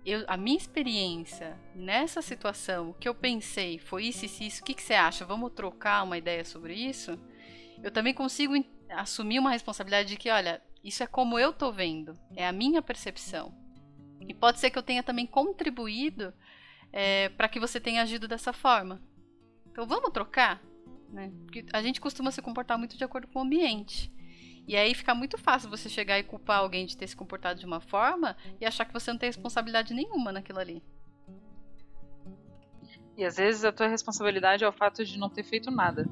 [0.07, 4.65] eu, a minha experiência nessa situação, o que eu pensei foi isso e isso, o
[4.65, 5.25] que, que você acha?
[5.25, 7.19] Vamos trocar uma ideia sobre isso?
[7.85, 8.55] Eu também consigo
[8.89, 12.81] assumir uma responsabilidade de que, olha, isso é como eu tô vendo, é a minha
[12.81, 13.55] percepção.
[14.27, 16.33] E pode ser que eu tenha também contribuído
[16.91, 19.03] é, para que você tenha agido dessa forma.
[19.67, 20.63] Então vamos trocar?
[21.11, 21.31] Né?
[21.45, 24.11] Porque a gente costuma se comportar muito de acordo com o ambiente.
[24.67, 27.67] E aí fica muito fácil você chegar e culpar alguém de ter se comportado de
[27.67, 30.83] uma forma e achar que você não tem responsabilidade nenhuma naquilo ali.
[33.15, 36.09] E às vezes a tua responsabilidade é o fato de não ter feito nada.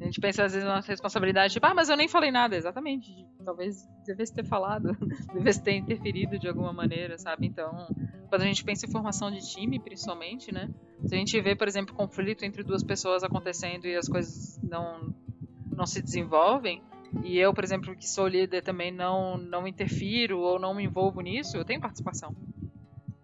[0.00, 2.56] A gente pensa às vezes na responsabilidade, tipo, ah, mas eu nem falei nada.
[2.56, 3.26] Exatamente.
[3.44, 4.96] Talvez devesse ter falado,
[5.34, 7.46] devesse ter interferido de alguma maneira, sabe?
[7.46, 7.86] Então,
[8.28, 10.70] quando a gente pensa em formação de time, principalmente, né?
[11.04, 15.14] Se a gente vê, por exemplo, conflito entre duas pessoas acontecendo e as coisas não,
[15.70, 16.82] não se desenvolvem,
[17.24, 21.20] e eu, por exemplo, que sou líder, também não, não interfiro ou não me envolvo
[21.20, 22.34] nisso, eu tenho participação.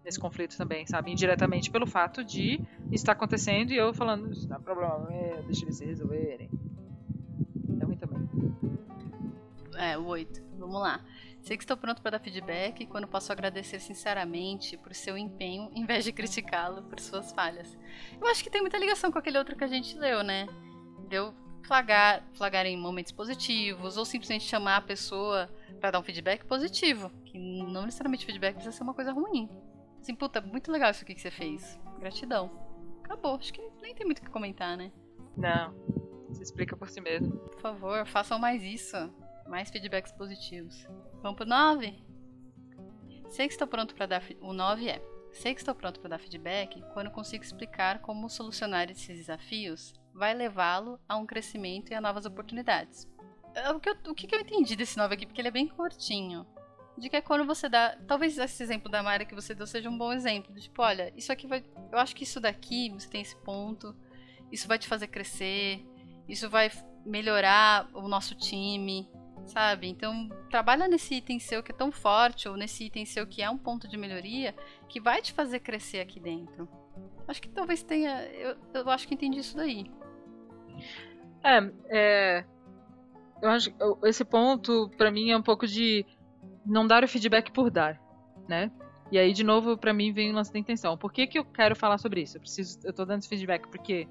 [0.03, 1.11] nesse conflito também, sabe?
[1.11, 2.59] Indiretamente pelo fato de
[2.91, 6.49] estar acontecendo e eu falando, isso não é problema, é, deixa eles se resolverem.
[9.77, 10.41] É, o 8.
[10.57, 11.03] Vamos lá.
[11.41, 15.85] Sei que estou pronto para dar feedback quando posso agradecer sinceramente por seu empenho, em
[15.85, 17.77] vez de criticá-lo por suas falhas.
[18.19, 20.47] Eu acho que tem muita ligação com aquele outro que a gente leu, né?
[21.07, 26.45] Deu flagrar, flagrar em momentos positivos, ou simplesmente chamar a pessoa para dar um feedback
[26.45, 29.49] positivo, que não necessariamente feedback precisa ser uma coisa ruim.
[30.01, 31.79] Assim, puta, muito legal isso aqui que você fez.
[31.99, 32.49] Gratidão.
[33.03, 33.35] Acabou.
[33.35, 34.91] Acho que nem tem muito o que comentar, né?
[35.35, 35.73] Não.
[36.31, 37.37] Se explica por si mesmo.
[37.37, 38.95] Por favor, façam mais isso.
[39.47, 40.87] Mais feedbacks positivos.
[41.21, 42.03] Vamos pro 9?
[43.29, 44.23] Sei que estou pronto para dar.
[44.41, 45.01] O 9 é.
[45.31, 50.33] Sei que estou pronto para dar feedback quando consigo explicar como solucionar esses desafios vai
[50.33, 53.07] levá-lo a um crescimento e a novas oportunidades.
[53.53, 55.67] É, o que, eu, o que eu entendi desse 9 aqui, porque ele é bem
[55.67, 56.45] curtinho,
[56.97, 57.95] de que é quando você dá.
[58.07, 60.53] Talvez esse exemplo da Mara que você deu seja um bom exemplo.
[60.55, 61.63] Tipo, olha, isso aqui vai.
[61.91, 63.95] Eu acho que isso daqui, você tem esse ponto,
[64.51, 65.85] isso vai te fazer crescer,
[66.27, 66.71] isso vai
[67.05, 69.09] melhorar o nosso time,
[69.47, 69.87] sabe?
[69.87, 73.49] Então, trabalha nesse item seu que é tão forte, ou nesse item seu que é
[73.49, 74.53] um ponto de melhoria,
[74.87, 76.67] que vai te fazer crescer aqui dentro.
[77.27, 78.23] Acho que talvez tenha.
[78.27, 79.89] Eu, eu acho que entendi isso daí.
[81.43, 82.45] É, é
[83.41, 83.71] eu acho
[84.03, 86.05] esse ponto para mim é um pouco de
[86.65, 88.01] não dar o feedback por dar,
[88.47, 88.71] né?
[89.11, 90.97] E aí de novo para mim vem o lance da intenção.
[90.97, 92.37] Por que, que eu quero falar sobre isso?
[92.37, 94.07] Eu preciso, eu tô dando esse feedback porque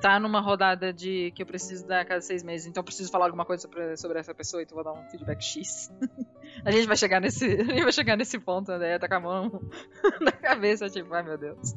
[0.00, 3.26] tá numa rodada de que eu preciso dar a cada seis meses, então preciso falar
[3.26, 5.92] alguma coisa sobre, sobre essa pessoa, então vou dar um feedback X.
[6.64, 8.98] a gente vai chegar nesse, a gente vai chegar nesse ponto, né?
[8.98, 9.62] Tá com a mão
[10.20, 11.74] na cabeça, tipo, ai meu Deus.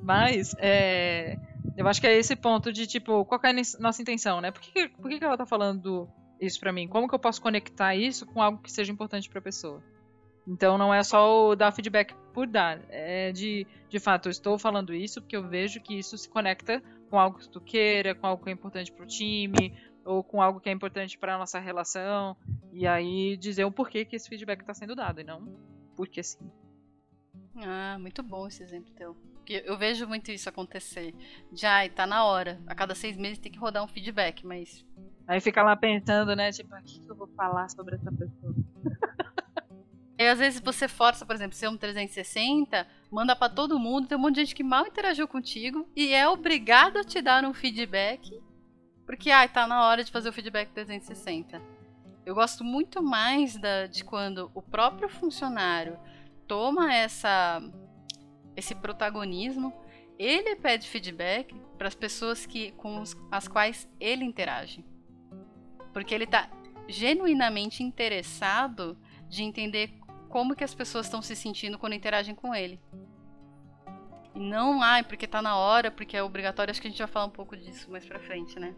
[0.00, 1.36] Mas é,
[1.76, 4.50] eu acho que é esse ponto de, tipo, qual é a nossa intenção, né?
[4.50, 6.08] Por que, por que ela tá falando
[6.40, 6.88] isso pra mim?
[6.88, 9.82] Como que eu posso conectar isso com algo que seja importante pra pessoa?
[10.46, 12.80] Então não é só o dar feedback por dar.
[12.88, 16.82] É de, de fato, eu estou falando isso porque eu vejo que isso se conecta
[17.08, 20.60] com algo que tu queira, com algo que é importante pro time, ou com algo
[20.60, 22.36] que é importante para nossa relação.
[22.72, 25.68] E aí dizer o porquê que esse feedback está sendo dado, e não
[25.98, 26.48] porque sim.
[27.56, 29.16] Ah, muito bom esse exemplo teu.
[29.48, 31.12] Eu vejo muito isso acontecer.
[31.52, 32.60] Já, tá na hora.
[32.68, 34.86] A cada seis meses tem que rodar um feedback, mas.
[35.26, 36.52] Aí fica lá pensando, né?
[36.52, 38.54] Tipo, o que, que eu vou falar sobre essa pessoa?
[40.20, 44.18] E às vezes você força, por exemplo, ser um 360, manda para todo mundo, tem
[44.18, 47.54] um monte de gente que mal interagiu contigo e é obrigado a te dar um
[47.54, 48.40] feedback,
[49.06, 51.60] porque ai, tá na hora de fazer o feedback 360.
[52.26, 55.98] Eu gosto muito mais da, de quando o próprio funcionário
[56.46, 57.62] toma essa
[58.58, 59.72] esse protagonismo,
[60.18, 64.84] ele pede feedback para as pessoas que, com os, as quais ele interage.
[65.92, 66.50] Porque ele está
[66.88, 69.92] genuinamente interessado de entender
[70.28, 72.80] como que as pessoas estão se sentindo quando interagem com ele.
[74.34, 76.70] E não, ai, ah, porque tá na hora, porque é obrigatório.
[76.70, 78.74] Acho que a gente vai falar um pouco disso mais pra frente, né?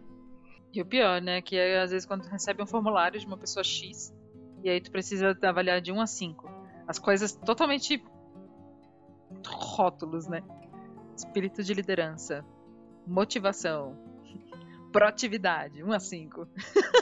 [0.73, 1.43] E o pior, né?
[1.43, 4.15] Que é, às vezes quando tu recebe um formulário de uma pessoa X,
[4.63, 6.51] e aí tu precisa avaliar de 1 a 5.
[6.87, 8.03] As coisas totalmente
[9.47, 10.43] rótulos, né?
[11.17, 12.45] Espírito de liderança,
[13.07, 13.99] motivação,
[14.93, 16.49] proatividade, 1 a 5.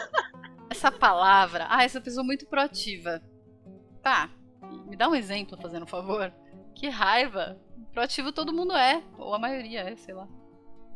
[0.70, 3.22] essa palavra, ah, essa pessoa muito proativa.
[4.02, 4.30] Tá,
[4.88, 6.32] me dá um exemplo, fazendo um favor.
[6.74, 7.58] Que raiva!
[7.92, 10.28] Proativo todo mundo é, ou a maioria é, sei lá.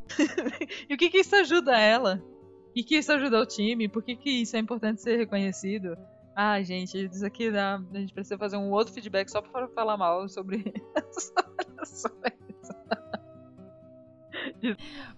[0.89, 2.23] e o que que isso ajuda ela?
[2.71, 3.89] O que isso ajuda o time?
[3.89, 5.97] Por que que isso é importante ser reconhecido?
[6.35, 7.81] Ah, gente, isso aqui dá.
[7.93, 12.05] A gente precisa fazer um outro feedback só para falar mal sobre essas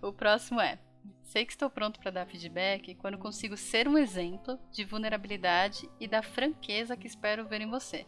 [0.03, 0.79] O próximo é:
[1.23, 6.07] Sei que estou pronto para dar feedback quando consigo ser um exemplo de vulnerabilidade e
[6.07, 8.07] da franqueza que espero ver em você.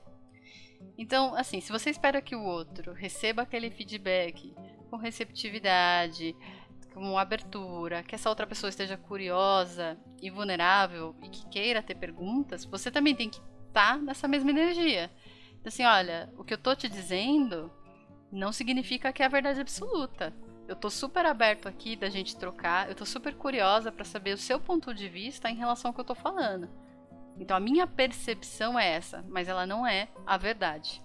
[0.98, 4.54] Então, assim, se você espera que o outro receba aquele feedback
[4.90, 6.34] com receptividade,
[6.94, 12.64] com abertura, que essa outra pessoa esteja curiosa e vulnerável e que queira ter perguntas,
[12.64, 15.10] você também tem que estar tá nessa mesma energia.
[15.60, 17.70] Então, assim, olha, o que eu tô te dizendo
[18.32, 20.32] não significa que é a verdade absoluta.
[20.66, 24.38] Eu tô super aberto aqui da gente trocar, eu tô super curiosa para saber o
[24.38, 26.68] seu ponto de vista em relação ao que eu tô falando.
[27.38, 31.02] Então a minha percepção é essa, mas ela não é a verdade.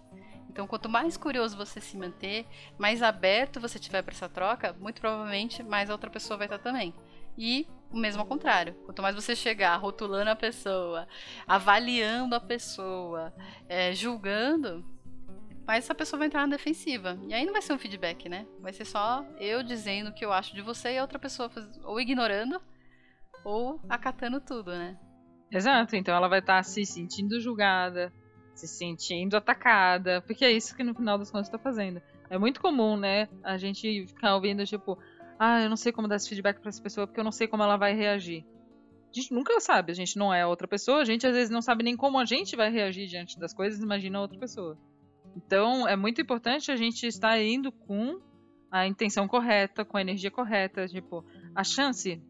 [0.51, 2.45] Então, quanto mais curioso você se manter,
[2.77, 6.59] mais aberto você tiver para essa troca, muito provavelmente mais a outra pessoa vai estar
[6.59, 6.93] também.
[7.37, 8.73] E o mesmo ao contrário.
[8.85, 11.07] Quanto mais você chegar rotulando a pessoa,
[11.47, 13.33] avaliando a pessoa,
[13.69, 14.85] é, julgando,
[15.65, 17.17] mais essa pessoa vai entrar na defensiva.
[17.29, 18.45] E aí não vai ser um feedback, né?
[18.59, 21.49] Vai ser só eu dizendo o que eu acho de você e a outra pessoa
[21.85, 22.61] ou ignorando
[23.45, 24.97] ou acatando tudo, né?
[25.51, 25.95] Exato.
[25.95, 28.11] Então ela vai estar se sentindo julgada,
[28.55, 32.01] se sentindo atacada, porque é isso que no final das contas está fazendo.
[32.29, 34.97] É muito comum, né, a gente ficar ouvindo tipo,
[35.37, 37.47] ah, eu não sei como dar esse feedback para essa pessoa porque eu não sei
[37.47, 38.45] como ela vai reagir.
[39.09, 41.61] A gente nunca sabe, a gente não é outra pessoa, a gente às vezes não
[41.61, 44.77] sabe nem como a gente vai reagir diante das coisas, imagina outra pessoa.
[45.35, 48.21] Então é muito importante a gente estar indo com
[48.71, 52.21] a intenção correta, com a energia correta, tipo, a chance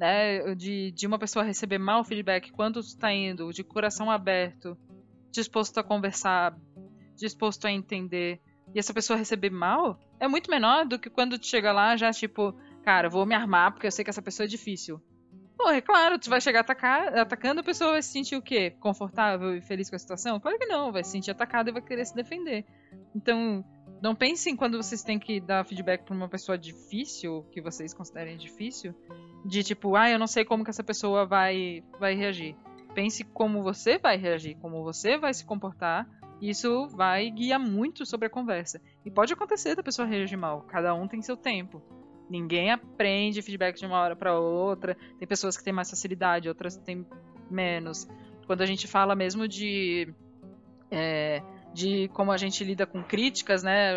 [0.00, 4.74] né, de, de uma pessoa receber mal feedback quando está indo de coração aberto,
[5.30, 6.56] disposto a conversar,
[7.14, 8.40] disposto a entender,
[8.74, 12.10] e essa pessoa receber mal, é muito menor do que quando tu chega lá já,
[12.12, 14.98] tipo, cara, vou me armar porque eu sei que essa pessoa é difícil.
[15.58, 18.74] Pô, é claro, tu vai chegar atacar, atacando, a pessoa vai se sentir o quê?
[18.80, 20.40] Confortável e feliz com a situação?
[20.40, 22.64] Claro que não, vai se sentir atacada e vai querer se defender.
[23.14, 23.62] Então,
[24.02, 28.36] não pensem quando vocês têm que dar feedback para uma pessoa difícil, que vocês considerem
[28.36, 28.94] difícil,
[29.44, 32.56] de tipo, ah, eu não sei como que essa pessoa vai, vai reagir.
[32.94, 36.08] Pense como você vai reagir, como você vai se comportar.
[36.40, 38.80] Isso vai guiar muito sobre a conversa.
[39.04, 40.62] E pode acontecer da pessoa reagir mal.
[40.62, 41.82] Cada um tem seu tempo.
[42.28, 44.96] Ninguém aprende feedback de uma hora para outra.
[45.18, 47.06] Tem pessoas que têm mais facilidade, outras têm
[47.50, 48.08] menos.
[48.46, 50.12] Quando a gente fala mesmo de
[50.90, 53.92] é, de como a gente lida com críticas, né?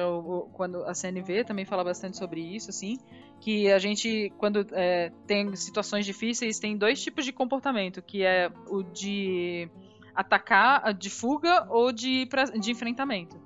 [0.53, 2.97] Quando a CNV também fala bastante sobre isso, assim,
[3.39, 8.51] que a gente, quando é, tem situações difíceis, tem dois tipos de comportamento, que é
[8.67, 9.69] o de
[10.15, 12.27] atacar, de fuga ou de,
[12.59, 13.41] de enfrentamento.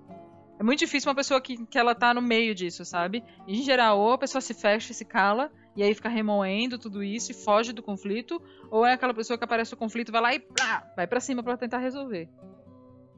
[0.60, 3.24] É muito difícil uma pessoa que, que ela tá no meio disso, sabe?
[3.48, 7.32] Em geral, ou a pessoa se fecha se cala, e aí fica remoendo tudo isso
[7.32, 10.40] e foge do conflito, ou é aquela pessoa que aparece o conflito, vai lá e
[10.40, 12.28] pá, vai para cima para tentar resolver.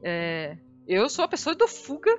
[0.02, 2.10] É, eu sou a pessoa do fuga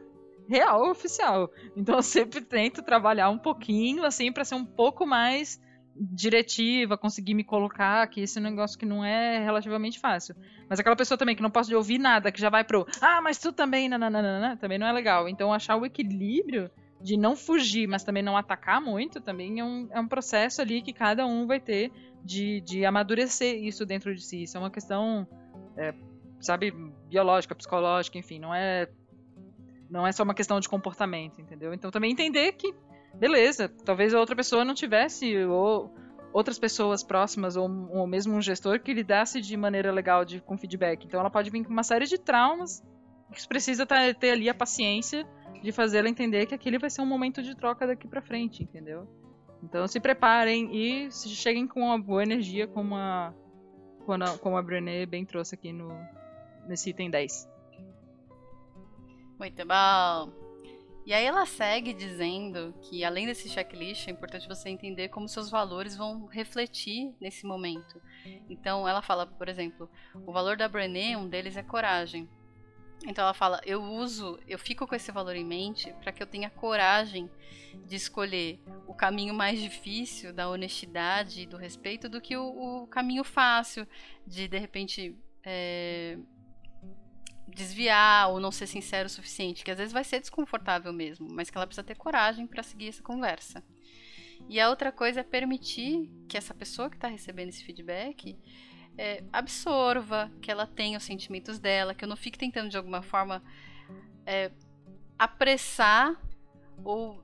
[0.48, 1.50] real oficial.
[1.76, 5.60] Então eu sempre tento trabalhar um pouquinho, assim, para ser um pouco mais
[5.96, 10.36] diretiva, conseguir me colocar aqui, esse é negócio que não é relativamente fácil.
[10.70, 13.38] Mas aquela pessoa também que não pode ouvir nada, que já vai pro, ah, mas
[13.38, 15.28] tu também, nananana, também não é legal.
[15.28, 16.72] Então achar o equilíbrio
[17.02, 20.82] de não fugir, mas também não atacar muito, também é um, é um processo ali
[20.82, 21.92] que cada um vai ter
[22.24, 24.44] de, de amadurecer isso dentro de si.
[24.44, 25.28] Isso é uma questão
[25.78, 25.94] é,
[26.42, 26.72] sabe,
[27.08, 28.90] biológica, psicológica, enfim, não é
[29.90, 31.74] não é só uma questão de comportamento, entendeu?
[31.74, 32.74] Então também entender que
[33.14, 35.94] beleza, talvez a outra pessoa não tivesse ou
[36.34, 40.58] outras pessoas próximas ou, ou mesmo um gestor que lidasse de maneira legal de, com
[40.58, 41.06] feedback.
[41.06, 42.82] Então ela pode vir com uma série de traumas
[43.34, 45.26] que precisa ter ali a paciência
[45.62, 48.64] de fazer ela entender que aquele vai ser um momento de troca daqui para frente,
[48.64, 49.08] entendeu?
[49.64, 53.34] Então se preparem e cheguem com uma boa energia, como a,
[54.42, 55.90] como a Brené bem trouxe aqui no,
[56.68, 57.50] nesse item 10.
[59.40, 60.42] Muito bom.
[61.04, 65.50] E aí ela segue dizendo que além desse checklist é importante você entender como seus
[65.50, 68.00] valores vão refletir nesse momento.
[68.48, 69.90] Então ela fala, por exemplo,
[70.28, 72.30] o valor da Brené, um deles é coragem.
[73.04, 76.28] Então ela fala, eu uso, eu fico com esse valor em mente para que eu
[76.28, 77.28] tenha coragem
[77.88, 82.88] de escolher o caminho mais difícil da honestidade e do respeito do que o, o
[82.88, 83.88] caminho fácil
[84.28, 86.20] de de repente é,
[87.48, 91.50] desviar ou não ser sincero o suficiente, que às vezes vai ser desconfortável mesmo, mas
[91.50, 93.64] que ela precisa ter coragem para seguir essa conversa.
[94.50, 98.38] E a outra coisa é permitir que essa pessoa que está recebendo esse feedback
[98.98, 103.02] é, absorva, que ela tenha os sentimentos dela, que eu não fique tentando de alguma
[103.02, 103.44] forma
[104.26, 104.52] é,
[105.18, 106.20] apressar
[106.84, 107.24] ou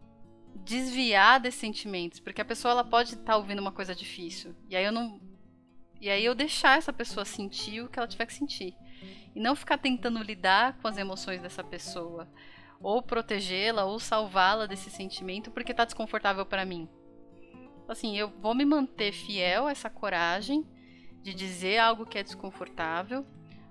[0.64, 4.76] desviar desses sentimentos, porque a pessoa ela pode estar tá ouvindo uma coisa difícil e
[4.76, 5.20] aí eu não
[6.00, 8.76] e aí eu deixar essa pessoa sentir o que ela tiver que sentir
[9.38, 12.28] e não ficar tentando lidar com as emoções dessa pessoa,
[12.82, 16.90] ou protegê-la ou salvá-la desse sentimento porque tá desconfortável para mim.
[17.88, 20.66] Assim, eu vou me manter fiel a essa coragem
[21.22, 23.24] de dizer algo que é desconfortável,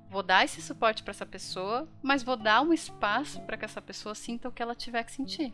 [0.09, 3.83] vou dar esse suporte para essa pessoa, mas vou dar um espaço para que essa
[3.83, 5.53] pessoa sinta o que ela tiver que sentir.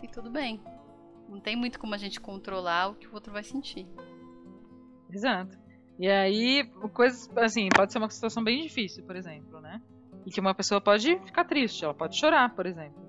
[0.00, 0.62] E tudo bem.
[1.28, 3.84] Não tem muito como a gente controlar o que o outro vai sentir.
[5.10, 5.58] Exato.
[5.98, 9.80] E aí, coisas assim, pode ser uma situação bem difícil, por exemplo, né?
[10.24, 13.08] E que uma pessoa pode ficar triste, ela pode chorar, por exemplo.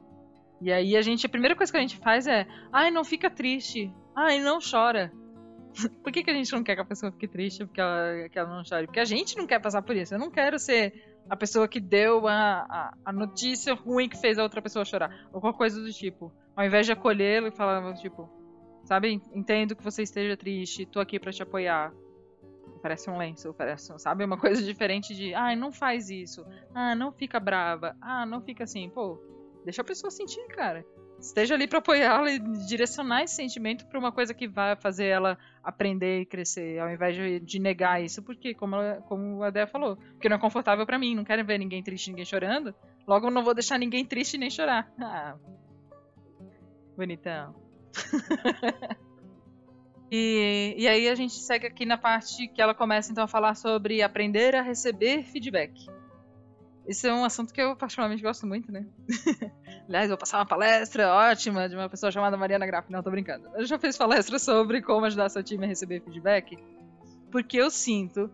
[0.61, 3.29] E aí a gente, a primeira coisa que a gente faz é, ai, não fica
[3.29, 5.11] triste, ai, não chora.
[6.03, 8.39] por que, que a gente não quer que a pessoa fique triste porque ela, que
[8.39, 8.87] ela não chore?
[8.87, 10.13] Porque a gente não quer passar por isso.
[10.13, 14.37] Eu não quero ser a pessoa que deu a, a, a notícia ruim que fez
[14.39, 15.27] a outra pessoa chorar.
[15.31, 16.33] Ou qualquer coisa do tipo.
[16.55, 18.29] Ao invés de acolhê-lo e falar, tipo,
[18.83, 21.93] sabe, entendo que você esteja triste, tô aqui para te apoiar
[22.81, 24.23] parece um lenço, parece, sabe?
[24.23, 28.63] Uma coisa diferente de, ah, não faz isso, ah, não fica brava, ah, não fica
[28.63, 29.19] assim, pô,
[29.63, 30.85] deixa a pessoa sentir, cara.
[31.19, 35.37] esteja ali para apoiá-la e direcionar esse sentimento para uma coisa que vai fazer ela
[35.63, 39.67] aprender e crescer, ao invés de, de negar isso, porque, como, ela, como a Dea
[39.67, 42.73] falou, porque não é confortável para mim, não quero ver ninguém triste, ninguém chorando,
[43.07, 44.91] logo não vou deixar ninguém triste nem chorar.
[45.01, 45.35] Ah,
[46.95, 47.55] bonitão.
[50.11, 53.55] e, e aí a gente segue aqui na parte que ela começa então a falar
[53.55, 55.85] sobre aprender a receber feedback.
[56.87, 58.83] Esse é um assunto que eu particularmente gosto muito, né?
[59.87, 62.91] Aliás, vou passar uma palestra ótima de uma pessoa chamada Mariana Graff.
[62.91, 63.47] Não, tô brincando.
[63.53, 66.57] Eu já fiz palestra sobre como ajudar seu time a receber feedback.
[67.31, 68.27] Porque eu sinto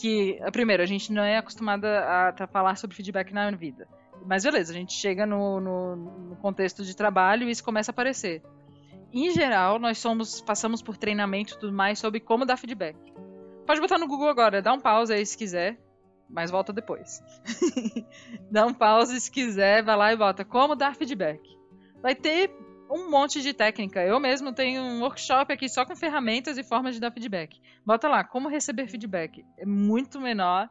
[0.00, 3.86] que, primeiro, a gente não é acostumada a falar sobre feedback na vida.
[4.26, 7.92] Mas beleza, a gente chega no, no, no contexto de trabalho e isso começa a
[7.92, 8.42] aparecer.
[9.12, 12.96] Em geral, nós somos passamos por treinamento e tudo mais sobre como dar feedback.
[13.66, 15.78] Pode botar no Google agora, dá um pause aí se quiser
[16.30, 17.22] mas volta depois.
[18.50, 21.40] Dá um pause se quiser, vai lá e bota como dar feedback.
[22.00, 22.50] Vai ter
[22.90, 24.02] um monte de técnica.
[24.02, 27.60] Eu mesmo tenho um workshop aqui só com ferramentas e formas de dar feedback.
[27.84, 29.44] Bota lá, como receber feedback.
[29.58, 30.70] É muito menor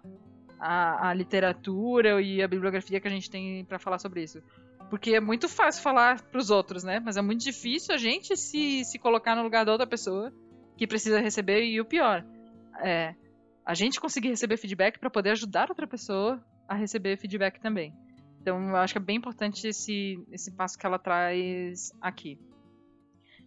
[0.59, 4.41] a, a literatura e a bibliografia que a gente tem para falar sobre isso.
[4.89, 6.99] Porque é muito fácil falar para os outros, né?
[6.99, 10.33] Mas é muito difícil a gente se, se colocar no lugar da outra pessoa
[10.75, 11.63] que precisa receber.
[11.63, 12.25] E o pior,
[12.81, 13.13] é,
[13.65, 17.93] a gente conseguir receber feedback para poder ajudar outra pessoa a receber feedback também.
[18.41, 22.39] Então, eu acho que é bem importante esse, esse passo que ela traz aqui.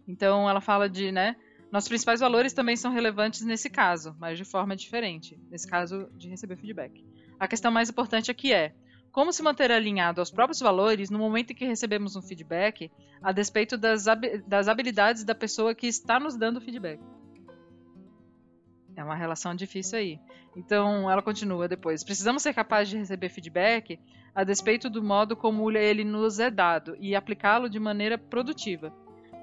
[0.07, 1.35] Então, ela fala de, né,
[1.71, 6.29] nossos principais valores também são relevantes nesse caso, mas de forma diferente, nesse caso de
[6.29, 7.03] receber feedback.
[7.39, 8.75] A questão mais importante aqui é
[9.13, 12.91] como se manter alinhado aos próprios valores no momento em que recebemos um feedback,
[13.21, 14.05] a despeito das,
[14.47, 16.99] das habilidades da pessoa que está nos dando feedback.
[18.95, 20.19] É uma relação difícil aí.
[20.55, 22.03] Então, ela continua depois.
[22.03, 23.99] Precisamos ser capazes de receber feedback
[24.33, 28.91] a despeito do modo como ele nos é dado e aplicá-lo de maneira produtiva.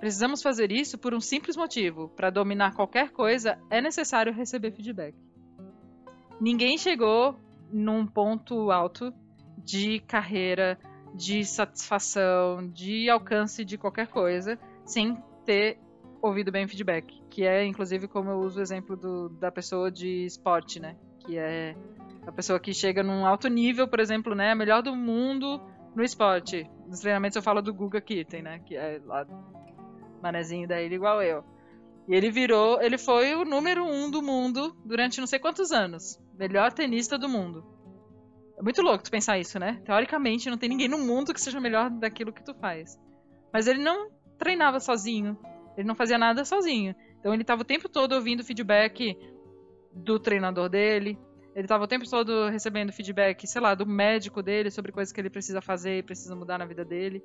[0.00, 5.14] Precisamos fazer isso por um simples motivo: para dominar qualquer coisa é necessário receber feedback.
[6.40, 7.38] Ninguém chegou
[7.72, 9.14] num ponto alto
[9.64, 10.78] de carreira,
[11.14, 15.78] de satisfação, de alcance de qualquer coisa sem ter
[16.22, 17.20] ouvido bem o feedback.
[17.30, 20.96] Que é, inclusive, como eu uso o exemplo do, da pessoa de esporte, né?
[21.26, 21.76] Que é
[22.26, 24.52] a pessoa que chega num alto nível, por exemplo, né?
[24.52, 25.60] A melhor do mundo
[25.94, 26.68] no esporte.
[26.86, 28.58] Nos treinamentos eu falo do Guga Kitten, né?
[28.60, 29.26] Que é lá
[30.22, 31.44] manezinho da ilha igual eu.
[32.08, 36.18] E ele virou, ele foi o número um do mundo durante não sei quantos anos.
[36.36, 37.64] Melhor tenista do mundo.
[38.60, 39.80] É muito louco tu pensar isso, né?
[39.86, 43.00] Teoricamente, não tem ninguém no mundo que seja melhor daquilo que tu faz.
[43.50, 45.38] Mas ele não treinava sozinho.
[45.78, 46.94] Ele não fazia nada sozinho.
[47.18, 49.16] Então ele estava o tempo todo ouvindo feedback
[49.94, 51.18] do treinador dele.
[51.54, 55.18] Ele estava o tempo todo recebendo feedback, sei lá, do médico dele sobre coisas que
[55.18, 57.24] ele precisa fazer e precisa mudar na vida dele.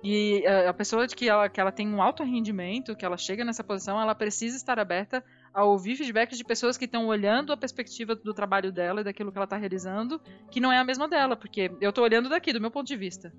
[0.00, 3.44] E eh, a pessoa que ela, que ela tem um alto rendimento, que ela chega
[3.44, 5.24] nessa posição, ela precisa estar aberta
[5.54, 9.30] a ouvir feedbacks de pessoas que estão olhando a perspectiva do trabalho dela e daquilo
[9.30, 12.52] que ela está realizando, que não é a mesma dela, porque eu estou olhando daqui,
[12.52, 13.32] do meu ponto de vista.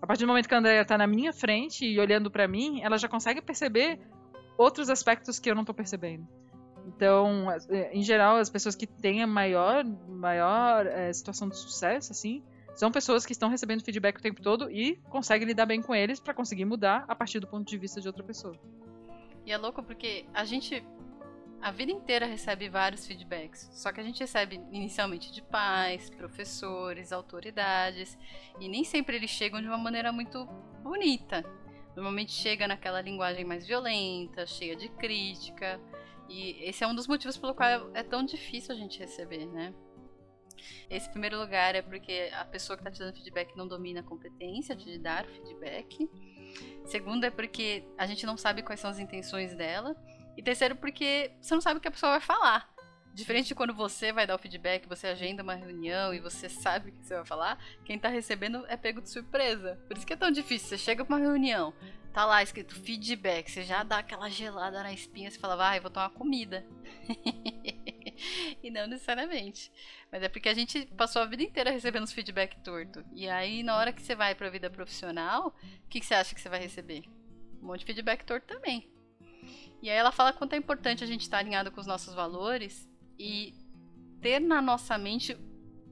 [0.00, 2.80] A partir do momento que a Andrea tá na minha frente e olhando para mim,
[2.82, 4.00] ela já consegue perceber
[4.56, 6.26] outros aspectos que eu não tô percebendo.
[6.86, 12.12] Então, é, em geral, as pessoas que têm a maior, maior é, situação de sucesso,
[12.12, 12.42] assim,
[12.74, 16.18] são pessoas que estão recebendo feedback o tempo todo e conseguem lidar bem com eles
[16.18, 18.56] para conseguir mudar a partir do ponto de vista de outra pessoa.
[19.44, 20.82] E é louco porque a gente
[21.62, 23.68] a vida inteira recebe vários feedbacks.
[23.72, 28.18] Só que a gente recebe inicialmente de pais, professores, autoridades,
[28.58, 30.46] e nem sempre eles chegam de uma maneira muito
[30.82, 31.44] bonita.
[31.94, 35.80] Normalmente chega naquela linguagem mais violenta, cheia de crítica,
[36.28, 39.74] e esse é um dos motivos pelo qual é tão difícil a gente receber, né?
[40.88, 44.02] Esse primeiro lugar é porque a pessoa que está te dando feedback não domina a
[44.02, 46.08] competência de dar feedback.
[46.84, 49.96] Segundo é porque a gente não sabe quais são as intenções dela.
[50.36, 52.72] E terceiro, porque você não sabe o que a pessoa vai falar.
[53.12, 56.90] Diferente de quando você vai dar o feedback, você agenda uma reunião e você sabe
[56.90, 59.80] o que você vai falar, quem tá recebendo é pego de surpresa.
[59.88, 60.68] Por isso que é tão difícil.
[60.68, 61.74] Você chega pra uma reunião,
[62.12, 65.90] tá lá escrito feedback, você já dá aquela gelada na espinha, você fala, vai, vou
[65.90, 66.64] tomar comida.
[68.62, 69.72] e não necessariamente.
[70.10, 73.04] Mas é porque a gente passou a vida inteira recebendo os feedback torto.
[73.12, 76.32] E aí, na hora que você vai pra vida profissional, o que, que você acha
[76.32, 77.02] que você vai receber?
[77.60, 78.88] Um monte de feedback torto também.
[79.82, 82.88] E aí ela fala quanto é importante a gente estar alinhado com os nossos valores
[83.18, 83.54] e
[84.20, 85.36] ter na nossa mente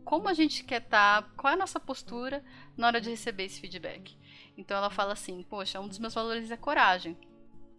[0.05, 2.43] como a gente quer estar, tá, qual é a nossa postura
[2.77, 4.17] na hora de receber esse feedback.
[4.57, 7.17] Então ela fala assim: Poxa, um dos meus valores é coragem.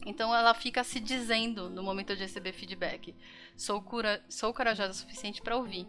[0.05, 3.15] Então ela fica se dizendo no momento de receber feedback:
[3.57, 5.87] Sou, cura, sou corajosa o suficiente para ouvir.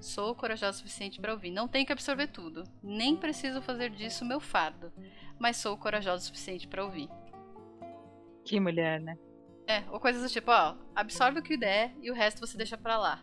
[0.00, 1.50] Sou corajosa o suficiente para ouvir.
[1.50, 2.64] Não tenho que absorver tudo.
[2.82, 4.92] Nem preciso fazer disso meu fardo.
[5.38, 7.08] Mas sou corajosa o suficiente para ouvir.
[8.44, 9.18] Que mulher, né?
[9.70, 12.76] É, ou coisas do tipo, ó, absorve o que der e o resto você deixa
[12.76, 13.22] para lá.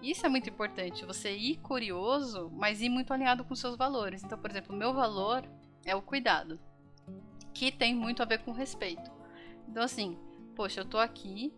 [0.00, 4.22] Isso é muito importante, você ir curioso, mas ir muito alinhado com seus valores.
[4.22, 5.42] Então, por exemplo, o meu valor
[5.84, 6.60] é o cuidado,
[7.52, 9.10] que tem muito a ver com respeito.
[9.68, 10.16] Então, assim,
[10.54, 11.52] poxa, eu tô aqui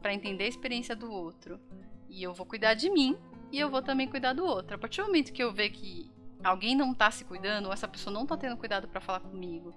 [0.00, 1.60] para entender a experiência do outro
[2.08, 3.16] e eu vou cuidar de mim
[3.52, 4.74] e eu vou também cuidar do outro.
[4.74, 6.10] A partir do momento que eu ver que
[6.42, 9.72] alguém não tá se cuidando, ou essa pessoa não tá tendo cuidado para falar comigo,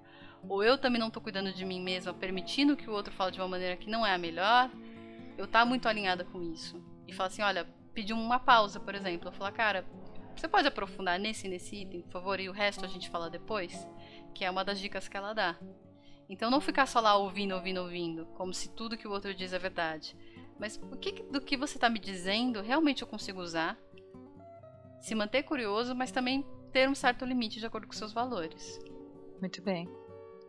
[0.48, 3.40] ou eu também não tô cuidando de mim mesma, permitindo que o outro fale de
[3.40, 4.70] uma maneira que não é a melhor,
[5.36, 6.82] eu tá muito alinhada com isso.
[7.06, 9.28] E falar assim, olha, pedir uma pausa, por exemplo.
[9.28, 9.86] Eu falar, cara,
[10.34, 13.86] você pode aprofundar nesse nesse item, por favor, e o resto a gente fala depois?
[14.34, 15.56] Que é uma das dicas que ela dá.
[16.28, 19.52] Então não ficar só lá ouvindo, ouvindo, ouvindo, como se tudo que o outro diz
[19.52, 20.16] é verdade.
[20.58, 23.78] Mas o que do que você está me dizendo realmente eu consigo usar?
[25.00, 28.78] Se manter curioso, mas também ter um certo limite de acordo com seus valores.
[29.40, 29.88] Muito bem.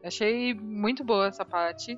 [0.03, 1.97] Achei muito boa essa parte.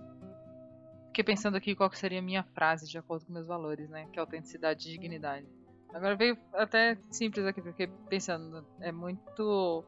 [1.08, 4.08] Fiquei pensando aqui qual seria a minha frase de acordo com meus valores, né?
[4.12, 5.48] Que é autenticidade e dignidade.
[5.94, 9.84] Agora veio até simples aqui, porque pensando, é muito.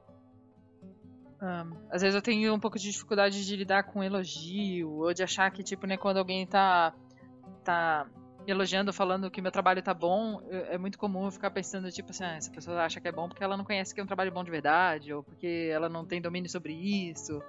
[1.42, 5.24] Um, às vezes eu tenho um pouco de dificuldade de lidar com elogio, ou de
[5.24, 6.94] achar que, tipo, né, quando alguém tá,
[7.64, 8.08] tá
[8.48, 12.24] elogiando, falando que meu trabalho tá bom, é muito comum eu ficar pensando, tipo assim,
[12.24, 14.32] ah, essa pessoa acha que é bom porque ela não conhece que é um trabalho
[14.32, 17.42] bom de verdade, ou porque ela não tem domínio sobre isso,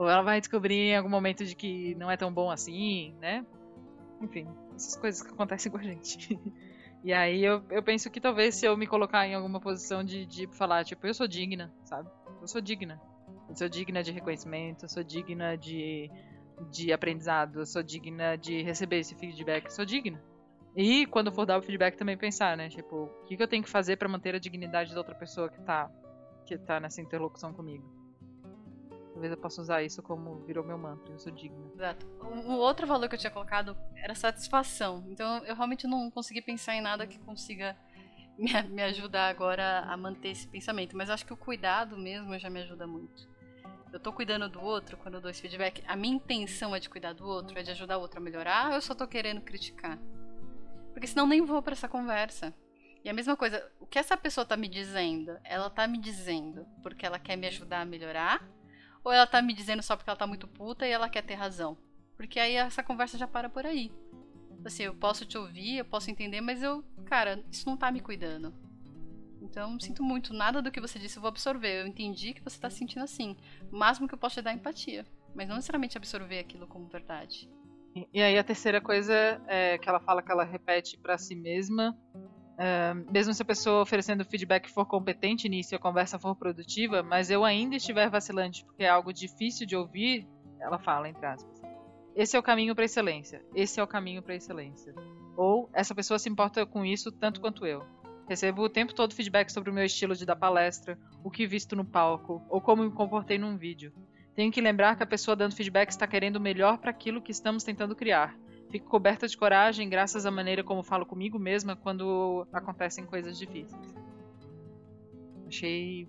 [0.00, 3.44] ou ela vai descobrir em algum momento de que não é tão bom assim, né?
[4.18, 6.40] Enfim, essas coisas que acontecem com a gente.
[7.04, 10.24] e aí eu, eu penso que talvez se eu me colocar em alguma posição de,
[10.24, 12.08] de falar, tipo, eu sou digna, sabe?
[12.40, 12.98] Eu sou digna.
[13.46, 16.10] Eu sou digna de reconhecimento, eu sou digna de,
[16.70, 20.18] de aprendizado, eu sou digna de receber esse feedback, eu sou digna.
[20.74, 22.70] E quando for dar o feedback também pensar, né?
[22.70, 25.50] Tipo, o que, que eu tenho que fazer para manter a dignidade da outra pessoa
[25.50, 25.90] que tá,
[26.46, 27.99] que tá nessa interlocução comigo?
[29.20, 31.70] Talvez eu possa usar isso como virou meu mantra, eu sou digna.
[31.74, 32.06] Exato.
[32.46, 35.04] O, outro valor que eu tinha colocado era satisfação.
[35.10, 37.76] Então eu realmente não consegui pensar em nada que consiga
[38.38, 40.96] me, ajudar agora a manter esse pensamento.
[40.96, 43.28] Mas acho que o cuidado mesmo já me ajuda muito.
[43.92, 45.84] Eu tô cuidando do outro quando eu dou esse feedback.
[45.86, 48.72] A minha intenção é de cuidar do outro, é de ajudar o outro a melhorar,
[48.72, 49.98] eu só tô querendo criticar?
[50.94, 52.54] Porque senão nem vou para essa conversa.
[53.04, 55.36] E a mesma coisa, o que essa pessoa tá me dizendo?
[55.44, 58.48] Ela tá me dizendo porque ela quer me ajudar a melhorar?
[59.04, 61.34] Ou ela tá me dizendo só porque ela tá muito puta e ela quer ter
[61.34, 61.76] razão?
[62.16, 63.90] Porque aí essa conversa já para por aí.
[64.64, 68.00] Assim, eu posso te ouvir, eu posso entender, mas eu, cara, isso não tá me
[68.00, 68.52] cuidando.
[69.40, 71.80] Então, sinto muito, nada do que você disse eu vou absorver.
[71.80, 73.36] Eu entendi que você tá sentindo assim.
[73.72, 76.86] O máximo que eu posso te dar é empatia, mas não necessariamente absorver aquilo como
[76.86, 77.48] verdade.
[78.12, 79.14] E aí a terceira coisa
[79.48, 81.98] é que ela fala que ela repete para si mesma,
[82.62, 87.02] é, mesmo se a pessoa oferecendo feedback for competente nisso e a conversa for produtiva,
[87.02, 90.28] mas eu ainda estiver vacilante porque é algo difícil de ouvir,
[90.60, 91.62] ela fala entre aspas.
[92.14, 93.42] Esse é o caminho para excelência.
[93.54, 94.94] Esse é o caminho para excelência.
[95.38, 97.82] Ou essa pessoa se importa com isso tanto quanto eu.
[98.28, 101.74] Recebo o tempo todo feedback sobre o meu estilo de dar palestra, o que visto
[101.74, 103.90] no palco, ou como me comportei num vídeo.
[104.34, 107.32] Tenho que lembrar que a pessoa dando feedback está querendo o melhor para aquilo que
[107.32, 108.36] estamos tentando criar.
[108.70, 113.94] Fico coberta de coragem graças à maneira como falo comigo mesma quando acontecem coisas difíceis.
[115.48, 116.08] Achei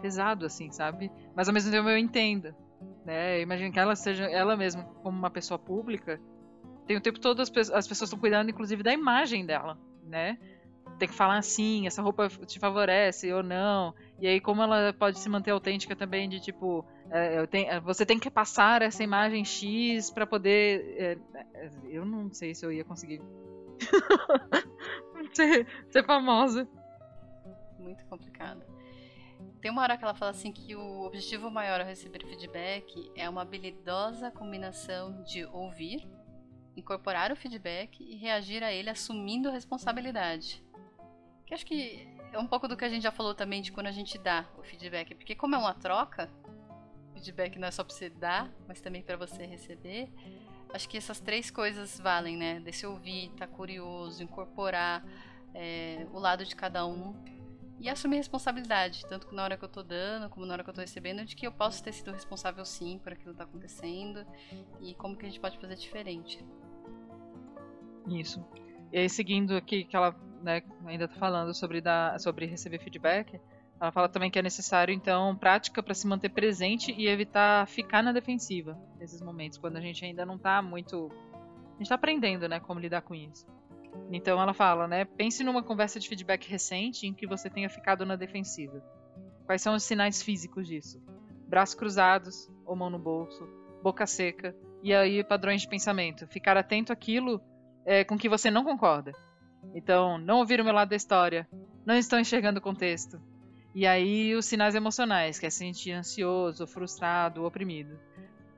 [0.00, 1.10] pesado, assim, sabe?
[1.34, 2.54] Mas ao mesmo tempo eu entendo.
[3.04, 3.40] Né?
[3.40, 6.20] Imagino que ela seja ela mesma, como uma pessoa pública,
[6.86, 10.38] tem o tempo todo as, as pessoas estão cuidando, inclusive, da imagem dela, né?
[10.98, 13.94] Tem que falar assim, essa roupa te favorece ou não.
[14.22, 18.06] E aí, como ela pode se manter autêntica também, de tipo, é, tenho, é, você
[18.06, 20.94] tem que passar essa imagem X para poder.
[20.96, 21.18] É,
[21.54, 23.20] é, eu não sei se eu ia conseguir
[25.34, 26.68] ser, ser famosa.
[27.80, 28.62] Muito complicado.
[29.60, 33.28] Tem uma hora que ela fala assim que o objetivo maior ao receber feedback é
[33.28, 36.08] uma habilidosa combinação de ouvir,
[36.76, 40.64] incorporar o feedback e reagir a ele assumindo a responsabilidade.
[41.44, 43.86] Que acho que é um pouco do que a gente já falou também de quando
[43.86, 46.30] a gente dá o feedback, porque como é uma troca,
[47.12, 50.10] feedback não é só para você dar, mas também para você receber.
[50.72, 52.58] Acho que essas três coisas valem, né?
[52.60, 55.04] Desse ouvir, estar tá curioso, incorporar
[55.54, 57.14] é, o lado de cada um
[57.78, 60.74] e assumir responsabilidade, tanto na hora que eu tô dando, como na hora que eu
[60.74, 64.24] tô recebendo, de que eu posso ter sido responsável sim por aquilo que tá acontecendo
[64.80, 66.44] e como que a gente pode fazer diferente.
[68.08, 68.44] Isso.
[68.92, 71.82] E aí, seguindo aqui que ela né, ainda tá falando sobre,
[72.18, 73.40] sobre receber feedback,
[73.80, 78.00] ela fala também que é necessário, então, prática para se manter presente e evitar ficar
[78.00, 81.10] na defensiva nesses momentos, quando a gente ainda não está muito.
[81.10, 83.44] A gente está aprendendo, né, como lidar com isso.
[84.10, 85.04] Então ela fala, né?
[85.04, 88.82] Pense numa conversa de feedback recente em que você tenha ficado na defensiva.
[89.44, 91.02] Quais são os sinais físicos disso?
[91.48, 93.46] Braços cruzados ou mão no bolso,
[93.82, 96.26] boca seca, e aí padrões de pensamento.
[96.28, 97.40] Ficar atento àquilo
[97.84, 99.12] é, com que você não concorda.
[99.74, 101.48] Então, não ouvir o meu lado da história,
[101.86, 103.20] não estão enxergando o contexto.
[103.74, 107.98] E aí os sinais emocionais, que é sentir ansioso, frustrado, oprimido.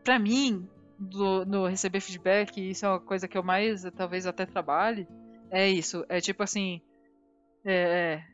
[0.02, 4.44] Para mim, do, no receber feedback, isso é uma coisa que eu mais, talvez até
[4.44, 5.06] trabalhe,
[5.50, 6.04] é isso.
[6.08, 6.80] É tipo assim,
[7.64, 8.24] é, é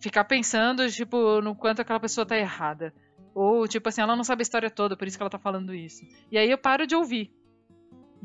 [0.00, 2.92] ficar pensando, tipo, no quanto aquela pessoa tá errada.
[3.34, 5.74] Ou, tipo assim, ela não sabe a história toda, por isso que ela tá falando
[5.74, 6.04] isso.
[6.32, 7.30] E aí eu paro de ouvir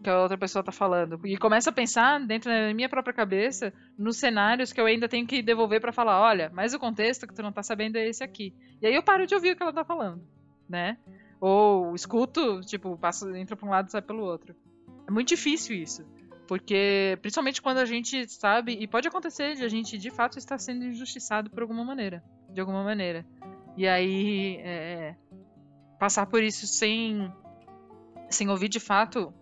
[0.01, 1.19] que a outra pessoa tá falando.
[1.25, 5.25] E começo a pensar dentro da minha própria cabeça nos cenários que eu ainda tenho
[5.27, 8.23] que devolver para falar, olha, mas o contexto que tu não tá sabendo é esse
[8.23, 8.53] aqui.
[8.81, 10.21] E aí eu paro de ouvir o que ela tá falando,
[10.67, 10.97] né?
[11.39, 14.55] Ou escuto, tipo, passo, entra pra um lado e sai pelo outro.
[15.07, 16.05] É muito difícil isso.
[16.47, 20.57] Porque, principalmente quando a gente sabe, e pode acontecer de a gente de fato estar
[20.57, 22.23] sendo injustiçado por alguma maneira.
[22.49, 23.25] De alguma maneira.
[23.77, 25.15] E aí, é,
[25.97, 27.31] passar por isso sem,
[28.29, 29.33] sem ouvir de fato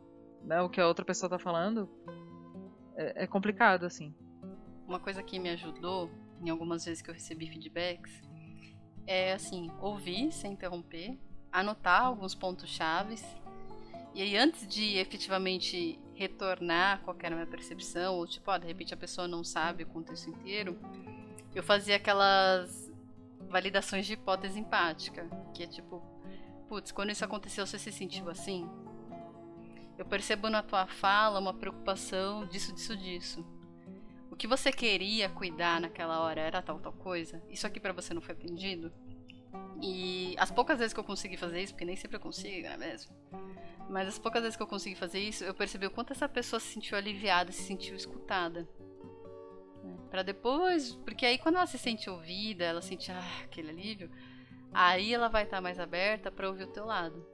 [0.44, 1.90] né, o que a outra pessoa tá falando
[2.96, 4.14] é, é complicado, assim.
[4.88, 6.10] Uma coisa que me ajudou,
[6.42, 8.22] em algumas vezes que eu recebi feedbacks,
[9.06, 11.18] é assim, ouvir sem interromper,
[11.52, 13.24] anotar alguns pontos chaves
[14.14, 18.66] e aí antes de efetivamente retornar qual era a minha percepção, ou tipo, ó, de
[18.68, 20.78] repente a pessoa não sabe o contexto inteiro,
[21.54, 22.92] eu fazia aquelas
[23.48, 26.02] validações de hipótese empática, que é tipo,
[26.68, 28.68] putz, quando isso aconteceu, você se sentiu assim?
[30.00, 33.45] Eu percebo na tua fala uma preocupação disso, disso, disso.
[34.32, 37.43] O que você queria cuidar naquela hora era tal, tal coisa?
[37.50, 38.93] Isso aqui para você não foi atendido?
[39.82, 42.76] E as poucas vezes que eu consegui fazer isso, porque nem sempre eu consigo, não
[42.76, 43.14] é mesmo?
[43.89, 46.62] Mas as poucas vezes que eu consegui fazer isso, eu percebi o quanto essa pessoa
[46.62, 48.70] se sentiu aliviada, se sentiu escutada.
[50.10, 54.10] Para depois, porque aí quando ela se sente ouvida, ela sente ah, aquele alívio,
[54.72, 57.28] aí ela vai estar tá mais aberta para ouvir o teu lado.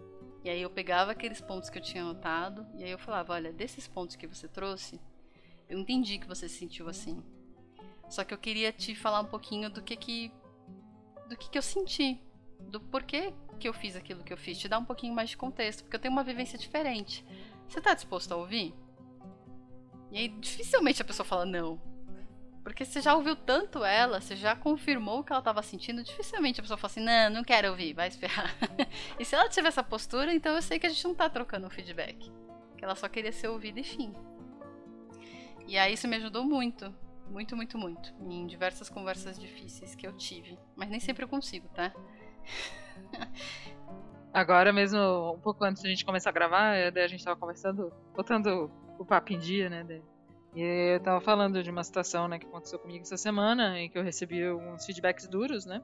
[0.45, 3.51] E aí eu pegava aqueles pontos que eu tinha anotado e aí eu falava, olha,
[3.51, 5.01] desses pontos que você trouxe,
[5.67, 7.19] eu entendi que você se sentiu assim.
[8.07, 10.31] Só que eu queria te falar um pouquinho do que que
[11.27, 12.21] do que que eu senti,
[12.59, 15.37] do porquê que eu fiz aquilo que eu fiz, te dar um pouquinho mais de
[15.37, 17.25] contexto, porque eu tenho uma vivência diferente.
[17.67, 18.71] Você tá disposto a ouvir?
[20.11, 21.81] E aí dificilmente a pessoa fala não.
[22.66, 26.59] Porque você já ouviu tanto ela, você já confirmou o que ela estava sentindo, dificilmente
[26.59, 28.55] a pessoa fala assim, não, não quero ouvir, vai esperar.
[29.20, 31.68] e se ela tiver essa postura, então eu sei que a gente não está trocando
[31.68, 32.32] um feedback.
[32.76, 34.11] Que ela só queria ser ouvida e fim.
[35.68, 36.91] E aí isso me ajudou muito.
[37.30, 38.11] Muito, muito, muito.
[38.20, 40.57] Em diversas conversas difíceis que eu tive.
[40.76, 41.93] Mas nem sempre eu consigo, tá?
[44.34, 48.72] Agora mesmo, um pouco antes da gente começar a gravar, a gente estava conversando, botando
[48.97, 49.84] o papo em dia, né?
[50.56, 53.97] E eu tava falando de uma situação né, que aconteceu comigo essa semana, em que
[53.97, 55.84] eu recebi alguns feedbacks duros, né?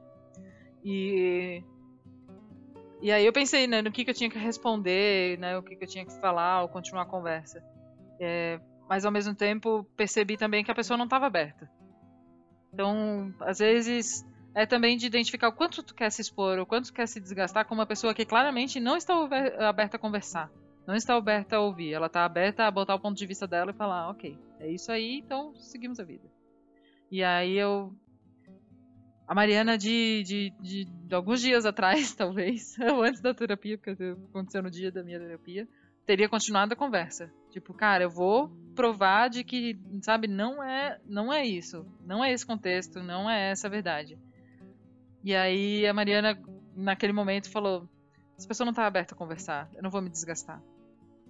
[0.84, 1.62] E.
[3.02, 5.76] E aí eu pensei, né, no que, que eu tinha que responder, né, o que,
[5.76, 7.62] que eu tinha que falar ou continuar a conversa.
[8.20, 11.70] É, mas ao mesmo tempo percebi também que a pessoa não estava aberta.
[12.72, 16.86] Então, às vezes é também de identificar o quanto tu quer se expor, o quanto
[16.86, 19.16] tu quer se desgastar com uma pessoa que claramente não está
[19.68, 20.52] aberta a conversar
[20.86, 23.72] não está aberta a ouvir, ela está aberta a botar o ponto de vista dela
[23.72, 26.28] e falar, ok, é isso aí, então seguimos a vida.
[27.10, 27.94] E aí eu.
[29.28, 33.92] A Mariana de, de, de, de alguns dias atrás, talvez, antes da terapia, porque
[34.30, 35.68] aconteceu no dia da minha terapia,
[36.06, 37.32] teria continuado a conversa.
[37.50, 42.32] Tipo, cara, eu vou provar de que, sabe, não é, não é isso, não é
[42.34, 44.18] esse contexto, não é essa a verdade.
[45.24, 46.38] E aí a Mariana,
[46.76, 47.88] naquele momento, falou:
[48.38, 50.62] essa pessoa não está aberta a conversar, eu não vou me desgastar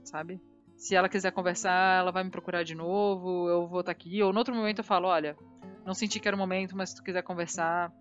[0.04, 0.42] sabe?
[0.76, 4.22] Se ela quiser conversar, ela vai me procurar de novo, eu vou estar tá aqui.
[4.24, 5.38] Ou no outro momento eu falo, olha,
[5.86, 7.92] não senti que era o momento, mas se tu quiser conversar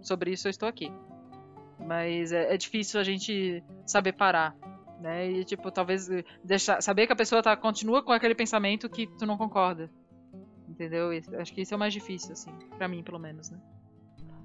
[0.00, 0.92] sobre isso, eu estou aqui.
[1.78, 4.56] Mas é, é difícil a gente saber parar,
[5.00, 5.28] né?
[5.30, 6.08] E tipo, talvez
[6.44, 9.90] deixar, saber que a pessoa tá, continua com aquele pensamento que tu não concorda.
[10.68, 11.10] Entendeu?
[11.38, 13.58] Acho que isso é o mais difícil, assim, para mim, pelo menos, né?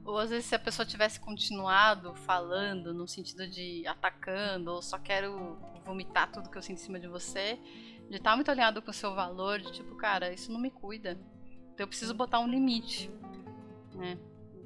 [0.08, 4.98] Ou às vezes se a pessoa tivesse continuado falando no sentido de atacando, ou só
[4.98, 7.60] quero vomitar tudo que eu sinto em cima de você,
[8.10, 10.72] de estar tá muito alinhado com o seu valor, de tipo, cara, isso não me
[10.72, 11.20] cuida.
[11.74, 13.12] Então eu preciso botar um limite.
[13.96, 14.18] Né?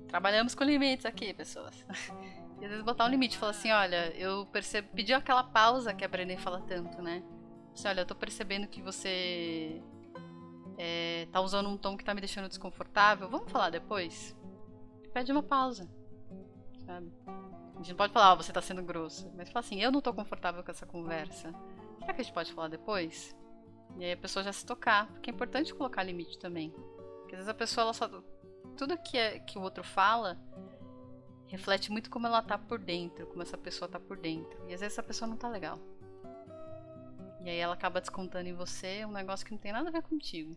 [0.07, 1.83] Trabalhamos com limites aqui, pessoas.
[2.61, 4.87] E às vezes botar um limite, falar assim, olha, eu percebo.
[4.93, 7.23] Pediu aquela pausa que a Brené fala tanto, né?
[7.73, 9.81] Assim, olha, eu tô percebendo que você
[10.77, 13.27] é, tá usando um tom que tá me deixando desconfortável.
[13.27, 14.35] Vamos falar depois?
[15.13, 15.89] Pede uma pausa.
[16.85, 17.11] Sabe?
[17.27, 19.31] A gente não pode falar, oh, você tá sendo grosso.
[19.35, 21.53] Mas fala assim, eu não tô confortável com essa conversa.
[21.99, 23.35] Será que a gente pode falar depois?
[23.97, 26.71] E aí a pessoa já se tocar, porque é importante colocar limite também.
[27.19, 28.07] Porque às vezes a pessoa, ela só.
[28.77, 30.39] Tudo que, é, que o outro fala
[31.47, 34.57] reflete muito como ela tá por dentro, como essa pessoa tá por dentro.
[34.69, 35.77] E às vezes essa pessoa não tá legal.
[37.43, 40.03] E aí ela acaba descontando em você um negócio que não tem nada a ver
[40.03, 40.55] contigo.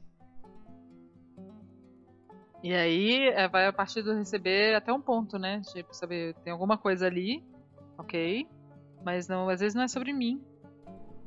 [2.65, 5.61] E aí é, vai a partir do receber até um ponto, né?
[5.71, 7.45] Tipo, saber, tem alguma coisa ali,
[7.99, 8.49] ok,
[9.05, 10.43] mas não, às vezes não é sobre mim.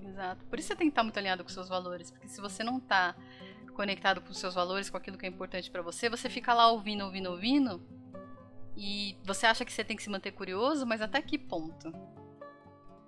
[0.04, 0.44] Exato.
[0.46, 2.80] Por isso você tem que estar muito alinhado com seus valores, porque se você não
[2.80, 3.16] está
[3.76, 7.04] conectado com seus valores, com aquilo que é importante para você, você fica lá ouvindo,
[7.06, 7.86] ouvindo, ouvindo,
[8.76, 11.94] e você acha que você tem que se manter curioso, mas até que ponto?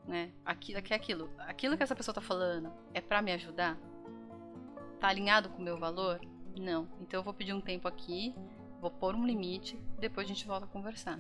[0.05, 0.31] Né?
[0.45, 1.31] Aquilo que é aquilo.
[1.39, 3.75] Aquilo que essa pessoa tá falando é para me ajudar?
[4.99, 6.21] Tá alinhado com o meu valor?
[6.57, 6.87] Não.
[7.01, 8.35] Então eu vou pedir um tempo aqui,
[8.81, 11.19] vou pôr um limite, depois a gente volta a conversar.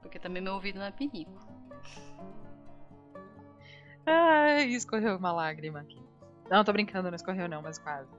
[0.00, 1.32] Porque também meu ouvido não é pinico.
[4.06, 6.00] Ai, escorreu uma lágrima aqui.
[6.50, 8.10] Não, tô brincando, não escorreu não, mas quase.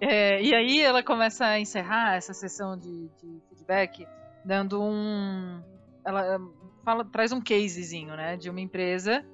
[0.00, 4.06] É, e aí ela começa a encerrar essa sessão de, de feedback
[4.44, 5.62] dando um.
[6.04, 6.38] Ela
[6.84, 8.36] fala, traz um casezinho, né?
[8.36, 9.24] De uma empresa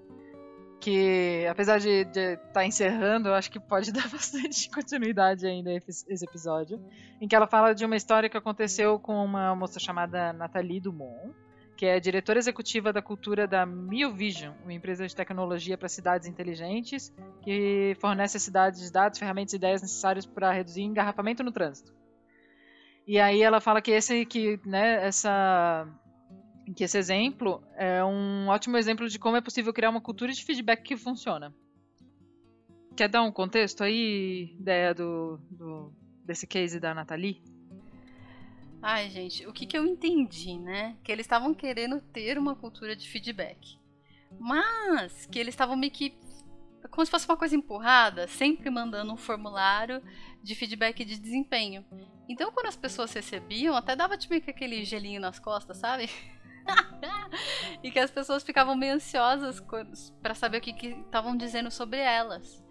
[0.83, 6.25] que, apesar de estar tá encerrando, eu acho que pode dar bastante continuidade ainda esse,
[6.25, 6.85] episódio.
[7.21, 11.33] Em que ela fala de uma história que aconteceu com uma moça chamada Nathalie Dumont
[11.75, 16.29] que é diretora executiva da cultura da Mio Vision, uma empresa de tecnologia para cidades
[16.29, 17.13] inteligentes,
[17.43, 21.93] que fornece às cidades dados, ferramentas e ideias necessárias para reduzir engarrafamento no trânsito.
[23.05, 25.89] E aí ela fala que esse que, né, essa
[26.75, 30.45] que esse exemplo é um ótimo exemplo de como é possível criar uma cultura de
[30.45, 31.55] feedback que funciona.
[32.97, 35.93] Quer dar um contexto aí, ideia do, do
[36.25, 37.43] desse case da Nathalie?
[38.81, 40.97] Ai, gente, o que, que eu entendi, né?
[41.05, 43.79] Que eles estavam querendo ter uma cultura de feedback.
[44.39, 46.15] Mas que eles estavam meio que.
[46.91, 50.03] Como se fosse uma coisa empurrada, sempre mandando um formulário
[50.43, 51.85] de feedback de desempenho.
[52.29, 56.11] Então, quando as pessoas recebiam, até dava tipo aquele gelinho nas costas, sabe?
[57.83, 59.63] e que as pessoas ficavam meio ansiosas
[60.23, 62.65] para saber o que estavam dizendo sobre elas.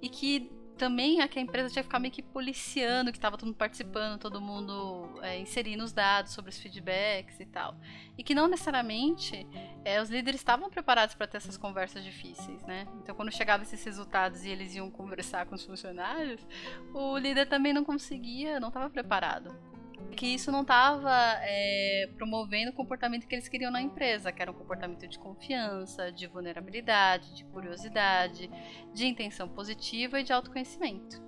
[0.00, 3.36] E que também é que a empresa tinha que ficar meio que policiando que estava
[3.36, 7.76] todo mundo participando, todo mundo é, inserindo os dados sobre os feedbacks e tal.
[8.16, 9.46] E que não necessariamente
[9.84, 12.86] é, os líderes estavam preparados para ter essas conversas difíceis, né?
[13.02, 16.46] Então, quando chegavam esses resultados e eles iam conversar com os funcionários,
[16.92, 19.75] o líder também não conseguia, não estava preparado
[20.16, 24.50] que isso não estava é, promovendo o comportamento que eles queriam na empresa, que era
[24.50, 28.50] um comportamento de confiança, de vulnerabilidade, de curiosidade,
[28.92, 31.26] de intenção positiva e de autoconhecimento.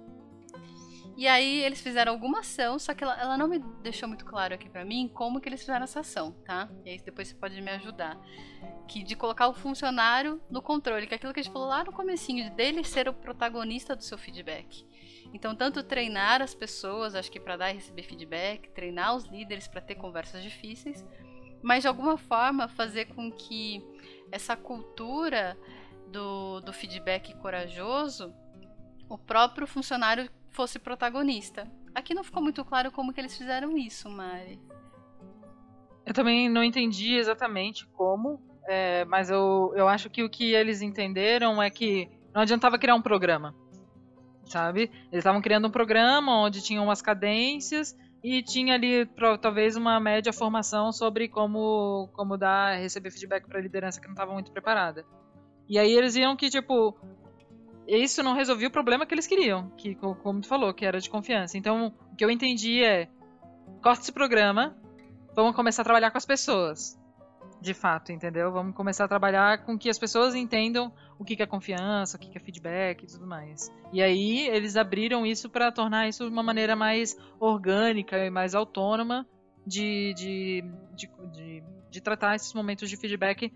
[1.19, 4.55] E aí eles fizeram alguma ação, só que ela, ela não me deixou muito claro
[4.55, 6.71] aqui para mim como que eles fizeram essa ação, tá?
[6.85, 8.16] E aí depois você pode me ajudar.
[8.87, 11.83] Que de colocar o funcionário no controle, que é aquilo que a gente falou lá
[11.83, 14.87] no comecinho, dele ser o protagonista do seu feedback.
[15.33, 19.68] Então, tanto treinar as pessoas, acho que para dar e receber feedback, treinar os líderes
[19.68, 21.05] para ter conversas difíceis,
[21.62, 23.85] mas de alguma forma fazer com que
[24.33, 25.59] essa cultura
[26.11, 28.33] do, do feedback corajoso,
[29.09, 31.70] o próprio funcionário fosse protagonista.
[31.95, 34.59] Aqui não ficou muito claro como que eles fizeram isso, Mari.
[36.07, 40.81] Eu também não entendi exatamente como, é, mas eu, eu acho que o que eles
[40.81, 43.55] entenderam é que não adiantava criar um programa
[44.51, 44.90] sabe?
[45.11, 49.09] Eles estavam criando um programa onde tinham umas cadências e tinha ali
[49.40, 54.32] talvez uma média formação sobre como como dar receber feedback para liderança que não estava
[54.32, 55.05] muito preparada.
[55.68, 56.96] E aí eles viam que tipo
[57.86, 61.09] isso não resolvia o problema que eles queriam, que como tu falou, que era de
[61.09, 61.57] confiança.
[61.57, 63.09] Então, o que eu entendi é
[63.82, 64.76] corta esse programa,
[65.34, 66.99] vamos começar a trabalhar com as pessoas
[67.61, 68.52] de fato, entendeu?
[68.52, 72.36] Vamos começar a trabalhar com que as pessoas entendam o que é confiança, o que
[72.36, 73.72] é feedback e tudo mais.
[73.92, 79.26] E aí eles abriram isso para tornar isso uma maneira mais orgânica e mais autônoma
[79.66, 83.52] de, de, de, de, de tratar esses momentos de feedback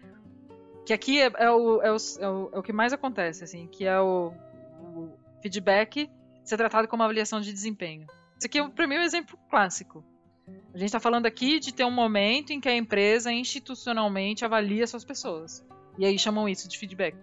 [0.85, 3.69] que aqui é, é, o, é, o, é, o, é o que mais acontece, assim,
[3.69, 4.33] que é o,
[4.81, 6.11] o feedback
[6.45, 8.07] ser tratado como avaliação de desempenho.
[8.37, 10.05] Isso aqui, é, para mim, um exemplo clássico.
[10.47, 14.87] A gente está falando aqui de ter um momento em que a empresa institucionalmente avalia
[14.87, 15.65] suas pessoas.
[15.99, 17.17] E aí chamam isso de feedback.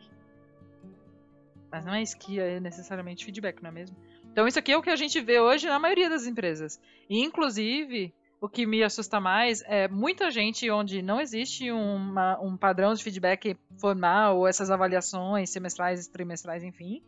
[1.72, 3.96] Mas não é isso que é necessariamente feedback, não é mesmo?
[4.32, 6.80] Então isso aqui é o que a gente vê hoje na maioria das empresas.
[7.10, 12.56] E inclusive, o que me assusta mais é muita gente onde não existe uma, um
[12.56, 17.04] padrão de feedback formal ou essas avaliações semestrais, trimestrais, enfim,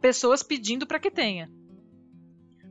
[0.00, 1.50] pessoas pedindo para que tenha.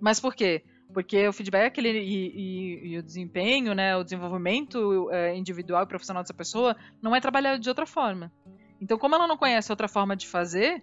[0.01, 0.63] Mas por quê?
[0.95, 5.85] Porque o feedback ele, e, e, e, o desempenho, né, o desenvolvimento é, individual e
[5.85, 8.31] profissional dessa pessoa não é trabalhado de outra forma.
[8.79, 10.81] Então, como ela não conhece outra forma de fazer,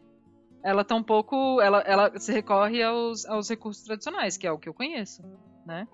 [0.62, 1.62] ela tá um pouco.
[1.62, 5.22] Ela, ela se recorre aos, aos recursos tradicionais, que é o que eu conheço,
[5.64, 5.88] né?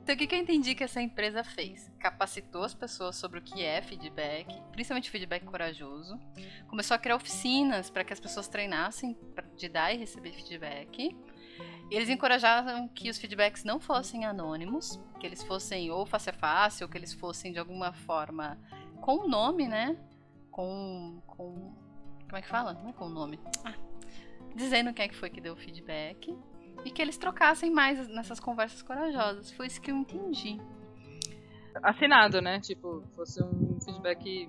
[0.00, 1.90] Então, o que, que eu entendi que essa empresa fez?
[1.98, 6.16] Capacitou as pessoas sobre o que é feedback, principalmente feedback corajoso.
[6.68, 9.18] Começou a criar oficinas para que as pessoas treinassem
[9.56, 11.10] de dar e receber feedback.
[11.90, 16.82] Eles encorajavam que os feedbacks não fossem anônimos, que eles fossem ou face a face,
[16.82, 18.58] ou que eles fossem de alguma forma
[19.00, 19.96] com o nome, né?
[20.50, 21.22] Com.
[21.26, 21.74] com
[22.24, 22.74] como é que fala?
[22.74, 23.38] Não é com o nome.
[23.64, 23.74] Ah,
[24.54, 26.36] dizendo quem é que foi que deu o feedback
[26.84, 29.52] e que eles trocassem mais nessas conversas corajosas.
[29.52, 30.60] Foi isso que eu entendi.
[31.82, 32.58] Assinado, né?
[32.60, 34.48] Tipo, fosse um feedback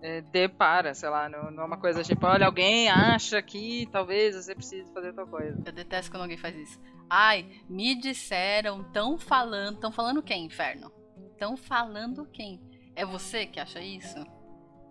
[0.00, 3.88] é, de para, sei lá, não, não é uma coisa tipo, olha, alguém acha que
[3.90, 5.60] talvez você precise fazer tal coisa.
[5.64, 6.80] Eu detesto quando alguém faz isso.
[7.10, 10.92] Ai, me disseram, tão falando, tão falando quem, inferno?
[11.38, 12.60] Tão falando quem?
[12.94, 14.24] É você que acha isso?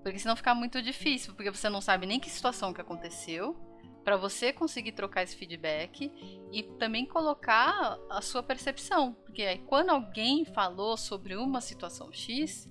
[0.03, 3.55] Porque senão fica muito difícil, porque você não sabe nem que situação que aconteceu,
[4.03, 6.09] para você conseguir trocar esse feedback
[6.51, 9.13] e também colocar a sua percepção.
[9.25, 12.69] Porque aí, quando alguém falou sobre uma situação X,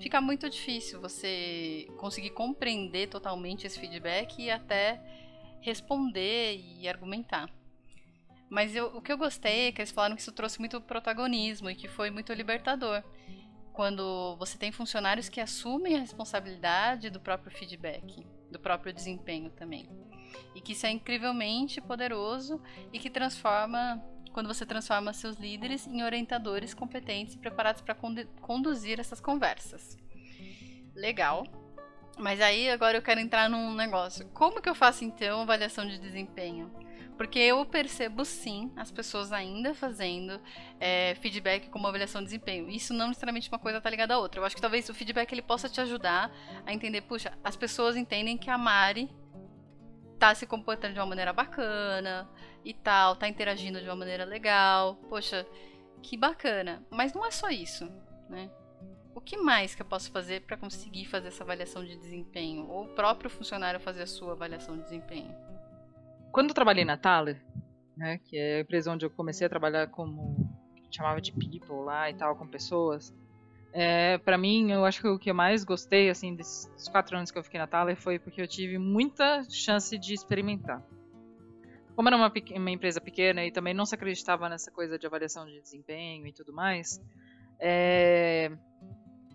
[0.00, 5.00] fica muito difícil você conseguir compreender totalmente esse feedback e até
[5.60, 7.48] responder e argumentar.
[8.48, 11.70] Mas eu, o que eu gostei é que eles falaram que isso trouxe muito protagonismo
[11.70, 13.02] e que foi muito libertador.
[13.72, 19.88] Quando você tem funcionários que assumem a responsabilidade do próprio feedback, do próprio desempenho também.
[20.54, 22.60] E que isso é incrivelmente poderoso
[22.92, 27.96] e que transforma quando você transforma seus líderes em orientadores competentes e preparados para
[28.40, 29.98] conduzir essas conversas.
[30.94, 31.46] Legal.
[32.18, 34.28] Mas aí agora eu quero entrar num negócio.
[34.34, 36.70] Como que eu faço então avaliação de desempenho?
[37.16, 40.40] Porque eu percebo sim as pessoas ainda fazendo
[40.78, 42.70] é, feedback como avaliação de desempenho.
[42.70, 44.40] Isso não necessariamente uma coisa está ligada à outra.
[44.40, 46.30] Eu acho que talvez o feedback ele possa te ajudar
[46.64, 49.10] a entender, puxa, as pessoas entendem que a Mari
[50.20, 52.28] tá se comportando de uma maneira bacana
[52.62, 54.96] e tal, tá interagindo de uma maneira legal.
[55.08, 55.46] Poxa,
[56.02, 56.84] que bacana.
[56.90, 57.90] Mas não é só isso,
[58.28, 58.50] né?
[59.14, 62.68] O que mais que eu posso fazer para conseguir fazer essa avaliação de desempenho?
[62.68, 65.34] Ou o próprio funcionário fazer a sua avaliação de desempenho?
[66.30, 67.42] Quando eu trabalhei na Thaler,
[67.96, 70.36] né, que é a empresa onde eu comecei a trabalhar como
[70.90, 73.14] chamava de people lá e tal, com pessoas,
[73.72, 77.30] é, para mim, eu acho que o que eu mais gostei, assim, desses quatro anos
[77.30, 80.82] que eu fiquei na Thaler foi porque eu tive muita chance de experimentar.
[81.94, 85.46] Como era uma, uma, empresa pequena e também não se acreditava nessa coisa de avaliação
[85.46, 87.00] de desempenho e tudo mais,
[87.60, 88.50] é,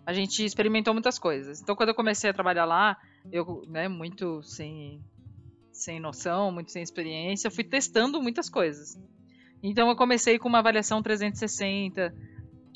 [0.04, 1.62] a gente experimentou muitas coisas.
[1.62, 2.96] Então, quando eu comecei a trabalhar lá,
[3.32, 5.00] eu, né, muito sem,
[5.72, 8.98] sem noção, muito sem experiência, fui testando muitas coisas.
[9.62, 12.14] Então, eu comecei com uma avaliação 360,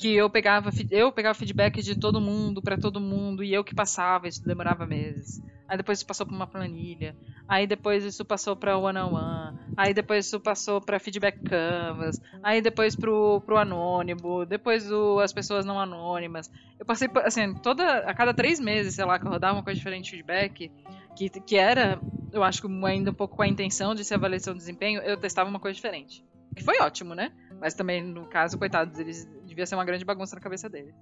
[0.01, 3.75] que eu pegava eu pegava feedback de todo mundo para todo mundo e eu que
[3.75, 5.43] passava, isso demorava meses.
[5.69, 7.15] Aí depois isso passou para uma planilha.
[7.47, 9.59] Aí depois isso passou para one on one.
[9.77, 12.19] Aí depois isso passou para feedback canvas.
[12.43, 16.51] Aí depois pro pro anônimo, depois o, as pessoas não anônimas.
[16.79, 19.77] Eu passei assim, toda a cada três meses, sei lá, que eu rodava uma coisa
[19.77, 20.73] diferente de feedback,
[21.15, 22.01] que que era,
[22.33, 25.19] eu acho que ainda um pouco com a intenção de ser avaliação de desempenho, eu
[25.19, 26.25] testava uma coisa diferente.
[26.57, 27.31] Que foi ótimo, né?
[27.61, 30.95] Mas também, no caso, coitados, eles devia ser uma grande bagunça na cabeça deles.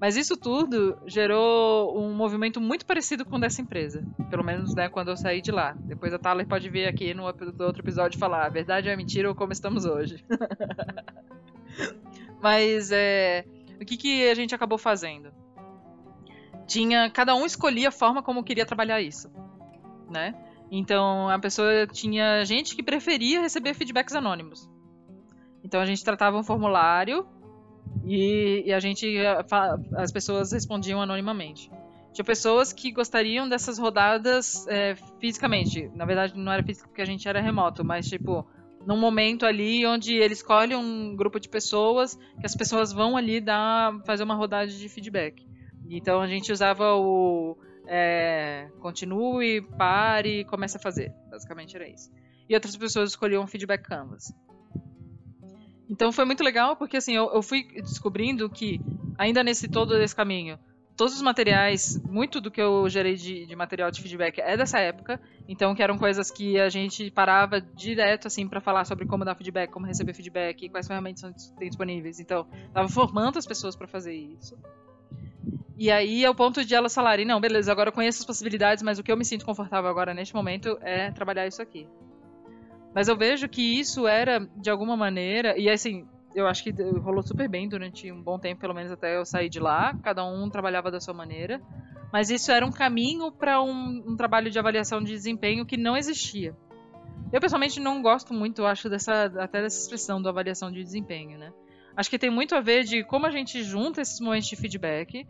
[0.00, 4.04] Mas isso tudo gerou um movimento muito parecido com o dessa empresa.
[4.28, 5.74] Pelo menos né, quando eu saí de lá.
[5.80, 9.34] Depois a Thaler pode vir aqui no outro episódio falar a verdade é mentira ou
[9.34, 10.24] como estamos hoje.
[12.42, 13.44] Mas é,
[13.80, 15.32] o que, que a gente acabou fazendo?
[16.66, 17.08] Tinha.
[17.10, 19.30] Cada um escolhia a forma como queria trabalhar isso.
[20.10, 20.34] Né?
[20.70, 24.68] Então a pessoa tinha gente que preferia receber feedbacks anônimos.
[25.62, 27.26] Então a gente tratava um formulário
[28.04, 29.16] e, e a gente
[29.96, 31.70] as pessoas respondiam anonimamente.
[32.12, 35.90] Tinha pessoas que gostariam dessas rodadas é, fisicamente.
[35.94, 38.46] Na verdade, não era físico porque a gente era remoto, mas tipo,
[38.86, 43.40] num momento ali onde ele escolhe um grupo de pessoas, que as pessoas vão ali
[43.40, 45.44] dar, fazer uma rodada de feedback.
[45.90, 51.12] Então a gente usava o é, continue, pare comece a fazer.
[51.30, 52.10] Basicamente era isso.
[52.48, 54.32] E outras pessoas escolhiam feedback canvas.
[55.94, 58.80] Então foi muito legal porque assim eu, eu fui descobrindo que
[59.16, 60.58] ainda nesse todo esse caminho
[60.96, 64.78] todos os materiais, muito do que eu gerei de, de, material de feedback é dessa
[64.78, 69.24] época, então que eram coisas que a gente parava direto assim para falar sobre como
[69.24, 72.20] dar feedback, como receber feedback, quais ferramentas são, disponíveis.
[72.20, 74.56] Então, tava formando as pessoas para fazer isso.
[75.76, 78.82] E aí é o ponto de elas falarem, não, beleza, agora eu conheço as possibilidades,
[78.82, 81.88] mas o que eu me sinto confortável agora neste momento é trabalhar isso aqui.
[82.94, 86.70] Mas eu vejo que isso era, de alguma maneira, e assim, eu acho que
[87.00, 89.94] rolou super bem durante um bom tempo, pelo menos até eu sair de lá.
[90.02, 91.60] Cada um trabalhava da sua maneira.
[92.12, 95.96] mas isso era um caminho para um, um, trabalho de avaliação de desempenho que não
[95.96, 96.56] existia.
[97.32, 101.52] Eu pessoalmente não gosto muito, acho dessa até dessa expressão do avaliação de desempenho, né?
[101.96, 105.26] Acho que tem muito a ver de como a gente junta esses momentos de feedback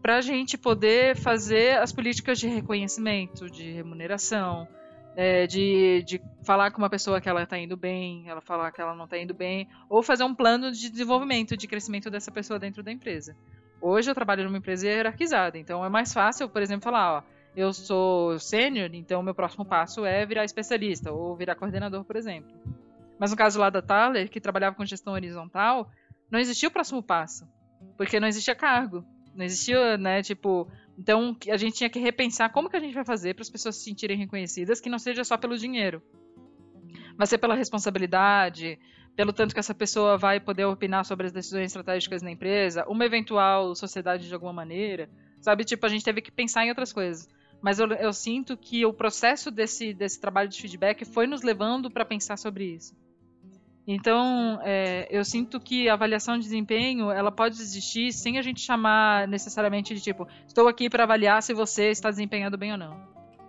[0.00, 4.68] para a gente poder fazer as políticas de reconhecimento, de remuneração,
[5.16, 8.80] é, de, de falar com uma pessoa que ela está indo bem, ela falar que
[8.80, 12.58] ela não está indo bem, ou fazer um plano de desenvolvimento, de crescimento dessa pessoa
[12.58, 13.36] dentro da empresa.
[13.80, 17.22] Hoje eu trabalho numa empresa hierarquizada, então é mais fácil, por exemplo, falar, ó,
[17.56, 22.50] eu sou sênior, então meu próximo passo é virar especialista ou virar coordenador, por exemplo.
[23.18, 25.88] Mas no caso lá da Thaler, que trabalhava com gestão horizontal,
[26.30, 27.46] não existia o próximo passo,
[27.96, 29.04] porque não existia cargo.
[29.34, 30.68] Não existia, né, tipo,
[30.98, 33.76] então a gente tinha que repensar como que a gente vai fazer para as pessoas
[33.76, 36.02] se sentirem reconhecidas, que não seja só pelo dinheiro,
[37.16, 38.78] mas ser pela responsabilidade,
[39.16, 43.04] pelo tanto que essa pessoa vai poder opinar sobre as decisões estratégicas na empresa, uma
[43.04, 45.08] eventual sociedade de alguma maneira,
[45.40, 45.64] sabe?
[45.64, 47.28] Tipo, a gente teve que pensar em outras coisas.
[47.62, 51.90] Mas eu, eu sinto que o processo desse, desse trabalho de feedback foi nos levando
[51.90, 52.94] para pensar sobre isso.
[53.86, 58.60] Então, é, eu sinto que a avaliação de desempenho ela pode existir sem a gente
[58.60, 62.96] chamar necessariamente de tipo, estou aqui para avaliar se você está desempenhando bem ou não.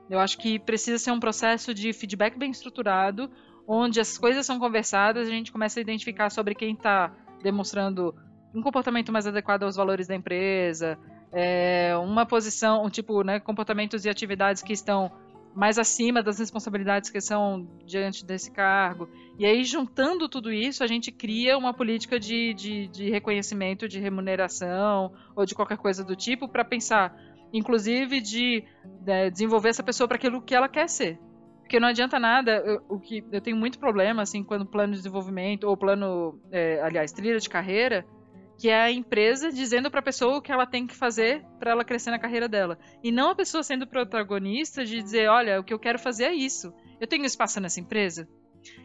[0.09, 3.31] Eu acho que precisa ser um processo de feedback bem estruturado,
[3.67, 7.11] onde as coisas são conversadas, a gente começa a identificar sobre quem está
[7.41, 8.13] demonstrando
[8.53, 10.97] um comportamento mais adequado aos valores da empresa,
[11.31, 15.11] é, uma posição, tipo, né, comportamentos e atividades que estão
[15.55, 19.09] mais acima das responsabilidades que são diante desse cargo.
[19.39, 23.99] E aí, juntando tudo isso, a gente cria uma política de, de, de reconhecimento, de
[23.99, 27.17] remuneração ou de qualquer coisa do tipo para pensar,
[27.53, 28.65] inclusive, de,
[29.05, 31.17] né, desenvolver essa pessoa para aquilo que ela quer ser.
[31.61, 34.99] Porque não adianta nada, eu, o que eu tenho muito problema assim quando plano de
[34.99, 38.05] desenvolvimento ou plano, é, aliás, trilha de carreira,
[38.57, 41.71] que é a empresa dizendo para a pessoa o que ela tem que fazer para
[41.71, 42.77] ela crescer na carreira dela.
[43.03, 46.33] E não a pessoa sendo protagonista de dizer, olha, o que eu quero fazer é
[46.33, 46.73] isso.
[46.99, 48.27] Eu tenho espaço nessa empresa?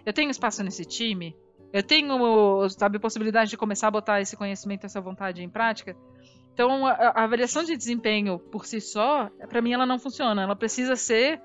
[0.05, 1.37] Eu tenho espaço nesse time?
[1.73, 5.97] Eu tenho, sabe, possibilidade de começar a botar esse conhecimento, essa vontade em prática?
[6.53, 10.43] Então, a, avaliação de desempenho por si só, para mim, ela não funciona.
[10.43, 11.41] Ela precisa ser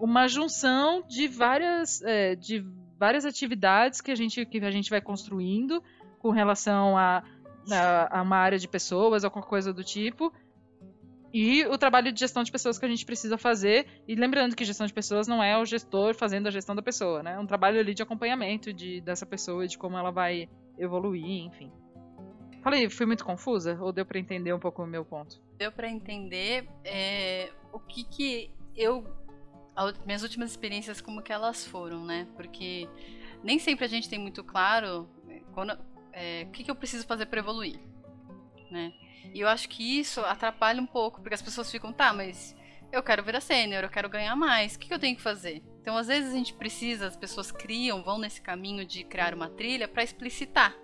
[0.00, 2.64] uma junção de várias, é, de
[2.98, 5.82] várias atividades que a gente, que a gente vai construindo
[6.18, 7.22] com relação a
[7.70, 10.32] a, a uma área de pessoas qualquer coisa do tipo.
[11.32, 13.86] E o trabalho de gestão de pessoas que a gente precisa fazer.
[14.06, 17.22] E lembrando que gestão de pessoas não é o gestor fazendo a gestão da pessoa,
[17.22, 17.34] né?
[17.34, 20.48] É um trabalho ali de acompanhamento de, dessa pessoa e de como ela vai
[20.78, 21.70] evoluir, enfim.
[22.62, 23.78] Falei, fui muito confusa?
[23.80, 25.40] Ou deu para entender um pouco o meu ponto?
[25.58, 29.04] Deu para entender é, o que que eu...
[30.04, 32.26] Minhas últimas experiências, como que elas foram, né?
[32.34, 32.88] Porque
[33.44, 35.08] nem sempre a gente tem muito claro...
[35.52, 35.78] Quando,
[36.12, 37.78] é, o que, que eu preciso fazer para evoluir,
[38.70, 38.92] né?
[39.34, 42.56] E eu acho que isso atrapalha um pouco, porque as pessoas ficam, tá, mas
[42.90, 45.62] eu quero virar sênior, eu quero ganhar mais, o que, que eu tenho que fazer?
[45.80, 49.48] Então, às vezes a gente precisa, as pessoas criam, vão nesse caminho de criar uma
[49.48, 50.74] trilha para explicitar.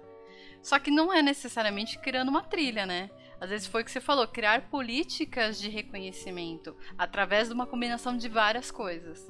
[0.62, 3.10] Só que não é necessariamente criando uma trilha, né?
[3.40, 8.16] Às vezes foi o que você falou, criar políticas de reconhecimento através de uma combinação
[8.16, 9.26] de várias coisas.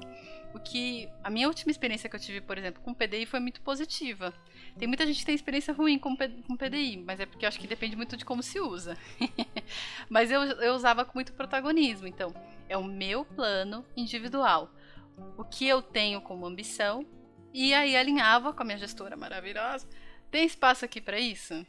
[0.55, 3.59] O que a minha última experiência que eu tive, por exemplo, com PDI foi muito
[3.59, 4.33] positiva.
[4.79, 7.59] Tem muita gente que tem experiência ruim com, com PDI, mas é porque eu acho
[7.59, 8.97] que depende muito de como se usa.
[10.09, 12.07] mas eu, eu usava com muito protagonismo.
[12.07, 12.33] Então,
[12.69, 14.73] é o meu plano individual.
[15.37, 17.05] O que eu tenho como ambição.
[17.53, 19.85] E aí alinhava com a minha gestora maravilhosa.
[20.31, 21.67] Tem espaço aqui para isso?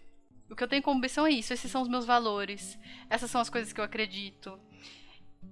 [0.49, 1.53] O que eu tenho como ambição é isso.
[1.53, 2.78] Esses são os meus valores.
[3.11, 4.61] Essas são as coisas que eu acredito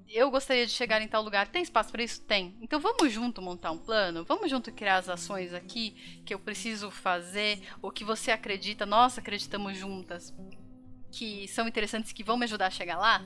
[0.08, 1.48] eu gostaria de chegar em tal lugar.
[1.48, 2.22] Tem espaço para isso?
[2.22, 2.56] Tem.
[2.60, 4.24] Então vamos junto montar um plano?
[4.24, 9.18] Vamos junto criar as ações aqui que eu preciso fazer, ou que você acredita, nós
[9.18, 10.32] acreditamos juntas,
[11.10, 13.24] que são interessantes, que vão me ajudar a chegar lá?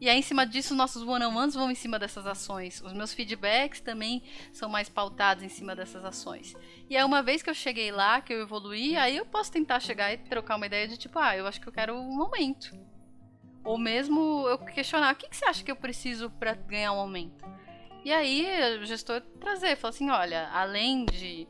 [0.00, 2.82] E aí, em cima disso, nossos one-on-ones vão em cima dessas ações.
[2.82, 6.54] Os meus feedbacks também são mais pautados em cima dessas ações.
[6.90, 9.80] E aí, uma vez que eu cheguei lá, que eu evoluí, aí eu posso tentar
[9.80, 12.76] chegar e trocar uma ideia de tipo, ah, eu acho que eu quero um aumento.
[13.64, 17.00] Ou mesmo eu questionar, o que, que você acha que eu preciso para ganhar um
[17.00, 17.44] aumento?
[18.04, 18.46] E aí
[18.78, 21.48] o gestor trazer, falar assim, olha, além de,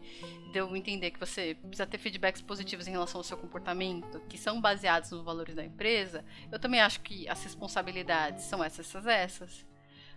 [0.53, 4.39] de eu entender que você precisa ter feedbacks positivos em relação ao seu comportamento, que
[4.39, 9.07] são baseados nos valores da empresa, eu também acho que as responsabilidades são essas, essas,
[9.07, 9.67] essas.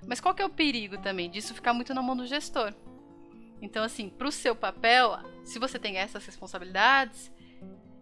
[0.05, 2.71] Mas qual que é o perigo também disso ficar muito na mão do gestor?
[3.59, 7.31] Então, assim, para o seu papel, se você tem essas responsabilidades,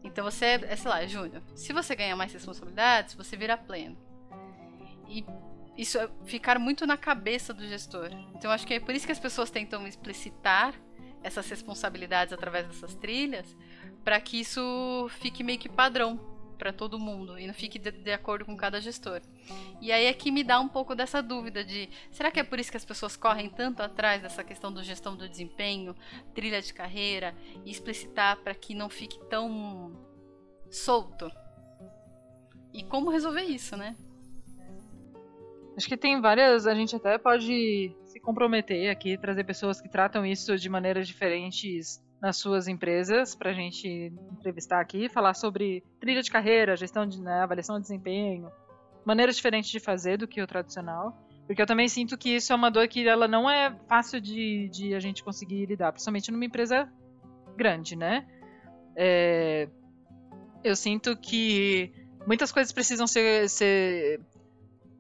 [0.06, 1.42] então você é, sei lá, é júnior.
[1.56, 3.98] Se você ganha mais responsabilidades, você vira pleno.
[5.10, 5.26] E
[5.76, 8.10] isso é ficar muito na cabeça do gestor.
[8.36, 10.74] Então acho que é por isso que as pessoas tentam explicitar
[11.24, 13.58] essas responsabilidades através dessas trilhas,
[14.04, 16.35] para que isso fique meio que padrão.
[16.56, 19.22] Para todo mundo e não fique de, de, acordo com cada gestor.
[19.82, 22.60] E aí é que me dá um pouco dessa dúvida de será que é por
[22.60, 25.96] isso que as pessoas correm tanto atrás dessa questão do gestão do desempenho,
[26.34, 29.94] trilha de carreira e explicitar para que não fique tão
[30.70, 31.32] solto?
[32.74, 33.96] E como resolver isso, né?
[35.78, 36.68] Acho que tem várias.
[36.68, 42.02] A gente até pode se comprometer aqui, trazer pessoas que tratam isso de maneiras diferentes
[42.26, 47.22] nas suas empresas para a gente entrevistar aqui, falar sobre trilha de carreira, gestão de
[47.22, 48.52] né, avaliação de desempenho,
[49.06, 51.16] maneiras diferentes de fazer do que o tradicional.
[51.46, 54.68] Porque eu também sinto que isso é uma dor que ela não é fácil de,
[54.70, 56.92] de a gente conseguir lidar, principalmente numa empresa
[57.56, 58.26] grande, né?
[58.96, 59.70] É,
[60.64, 61.94] eu sinto que
[62.26, 64.20] muitas coisas precisam ser, ser,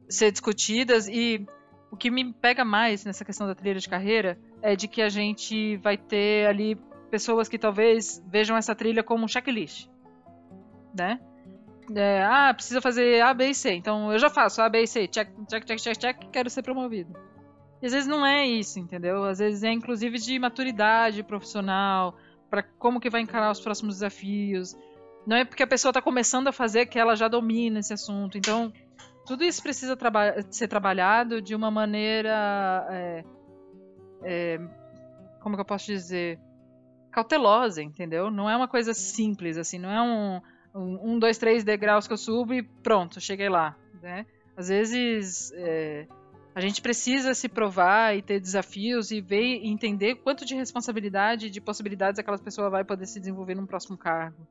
[0.07, 1.43] ser discutidas e
[1.89, 5.09] o que me pega mais nessa questão da trilha de carreira é de que a
[5.09, 6.77] gente vai ter ali
[7.15, 9.87] pessoas que talvez vejam essa trilha como um checklist,
[10.93, 11.17] né?
[11.95, 13.73] É, ah, precisa fazer A, B e C.
[13.73, 15.07] Então eu já faço A, B e C.
[15.07, 16.17] Check, check, check, check, check.
[16.29, 17.17] Quero ser promovido.
[17.81, 19.23] E às vezes não é isso, entendeu?
[19.23, 22.17] Às vezes é inclusive de maturidade profissional,
[22.49, 24.75] para como que vai encarar os próximos desafios.
[25.25, 28.37] Não é porque a pessoa está começando a fazer que ela já domina esse assunto.
[28.37, 28.73] Então
[29.25, 33.23] tudo isso precisa traba ser trabalhado de uma maneira, é,
[34.23, 34.59] é,
[35.39, 36.39] como que eu posso dizer?
[37.15, 38.29] Cautelosa, entendeu?
[38.29, 40.41] Não é uma coisa simples, assim, não é um,
[40.77, 44.25] um, um dois, três degraus que eu subo e pronto, cheguei lá, né?
[44.57, 46.07] Às vezes é,
[46.53, 51.47] a gente precisa se provar e ter desafios e ver e entender quanto de responsabilidade
[51.47, 54.45] e de possibilidades aquela pessoa vai poder se desenvolver num próximo cargo.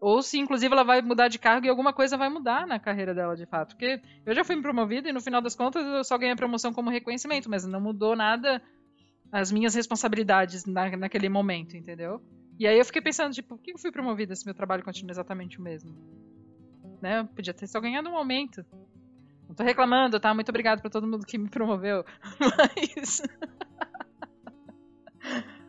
[0.00, 3.12] Ou se, inclusive, ela vai mudar de cargo e alguma coisa vai mudar na carreira
[3.12, 3.74] dela, de fato.
[3.74, 6.72] Porque eu já fui promovida e, no final das contas, eu só ganhei a promoção
[6.72, 8.62] como reconhecimento, mas não mudou nada
[9.30, 12.22] as minhas responsabilidades na, naquele momento, entendeu?
[12.58, 15.12] E aí eu fiquei pensando, tipo, por que eu fui promovida se meu trabalho continua
[15.12, 15.94] exatamente o mesmo?
[17.00, 17.20] Né?
[17.20, 18.66] Eu podia ter só ganhado um aumento.
[19.48, 20.34] Não tô reclamando, tá?
[20.34, 22.04] Muito obrigado pra todo mundo que me promoveu.
[22.40, 23.22] Mas.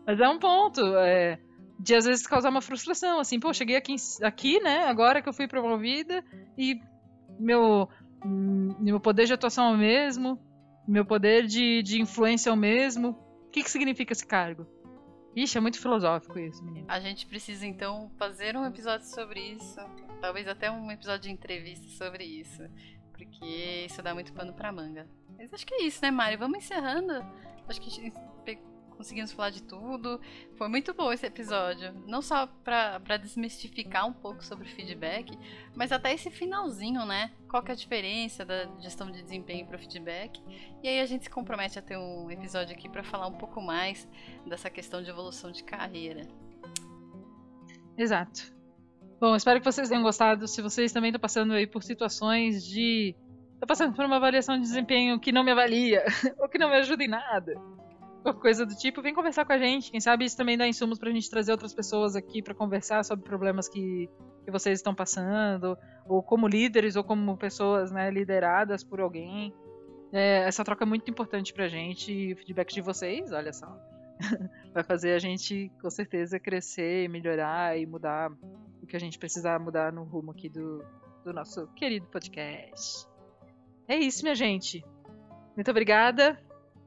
[0.07, 0.81] Mas é um ponto.
[0.97, 1.39] É,
[1.79, 3.19] de às vezes causar uma frustração.
[3.19, 4.85] Assim, pô, cheguei aqui, aqui, né?
[4.85, 6.23] Agora que eu fui promovida
[6.57, 6.81] e
[7.39, 7.87] meu,
[8.25, 10.39] meu poder de atuação é o mesmo.
[10.87, 14.67] Meu poder de, de influência é o mesmo o que, que significa esse cargo?
[15.35, 16.85] Ixi, é muito filosófico isso, menino.
[16.87, 19.79] A gente precisa então fazer um episódio sobre isso.
[20.21, 22.61] Talvez até um episódio de entrevista sobre isso.
[23.11, 25.07] Porque isso dá muito pano pra manga.
[25.35, 26.37] Mas acho que é isso, né, Mari?
[26.37, 27.13] Vamos encerrando.
[27.67, 28.13] Acho que
[28.99, 30.19] conseguimos falar de tudo.
[30.57, 31.93] Foi muito bom esse episódio.
[32.05, 35.31] Não só para desmistificar um pouco sobre feedback,
[35.73, 37.31] mas até esse finalzinho, né?
[37.47, 40.43] Qual que é a diferença da gestão de desempenho para feedback?
[40.83, 43.61] E aí a gente se compromete a ter um episódio aqui para falar um pouco
[43.61, 44.05] mais
[44.45, 46.27] dessa questão de evolução de carreira.
[47.97, 48.53] Exato.
[49.17, 50.45] Bom, espero que vocês tenham gostado.
[50.45, 53.15] Se vocês também estão passando aí por situações de.
[53.53, 56.03] Estou passando por uma avaliação de desempenho que não me avalia,
[56.37, 57.78] ou que não me ajuda em nada
[58.41, 59.91] coisa do tipo, vem conversar com a gente.
[59.91, 63.25] Quem sabe isso também dá insumos pra gente trazer outras pessoas aqui para conversar sobre
[63.25, 64.09] problemas que,
[64.43, 69.53] que vocês estão passando, ou como líderes, ou como pessoas né, lideradas por alguém.
[70.11, 73.77] É, essa troca é muito importante pra gente e o feedback de vocês, olha só,
[74.73, 78.31] vai fazer a gente com certeza crescer, melhorar e mudar
[78.81, 80.83] o que a gente precisar mudar no rumo aqui do,
[81.23, 83.07] do nosso querido podcast.
[83.87, 84.83] É isso, minha gente.
[85.55, 86.39] Muito obrigada.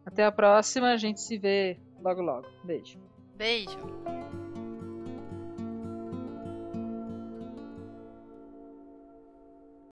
[0.04, 2.46] Até a próxima, a gente se vê logo logo.
[2.64, 2.98] Beijo.
[3.36, 3.78] Beijo.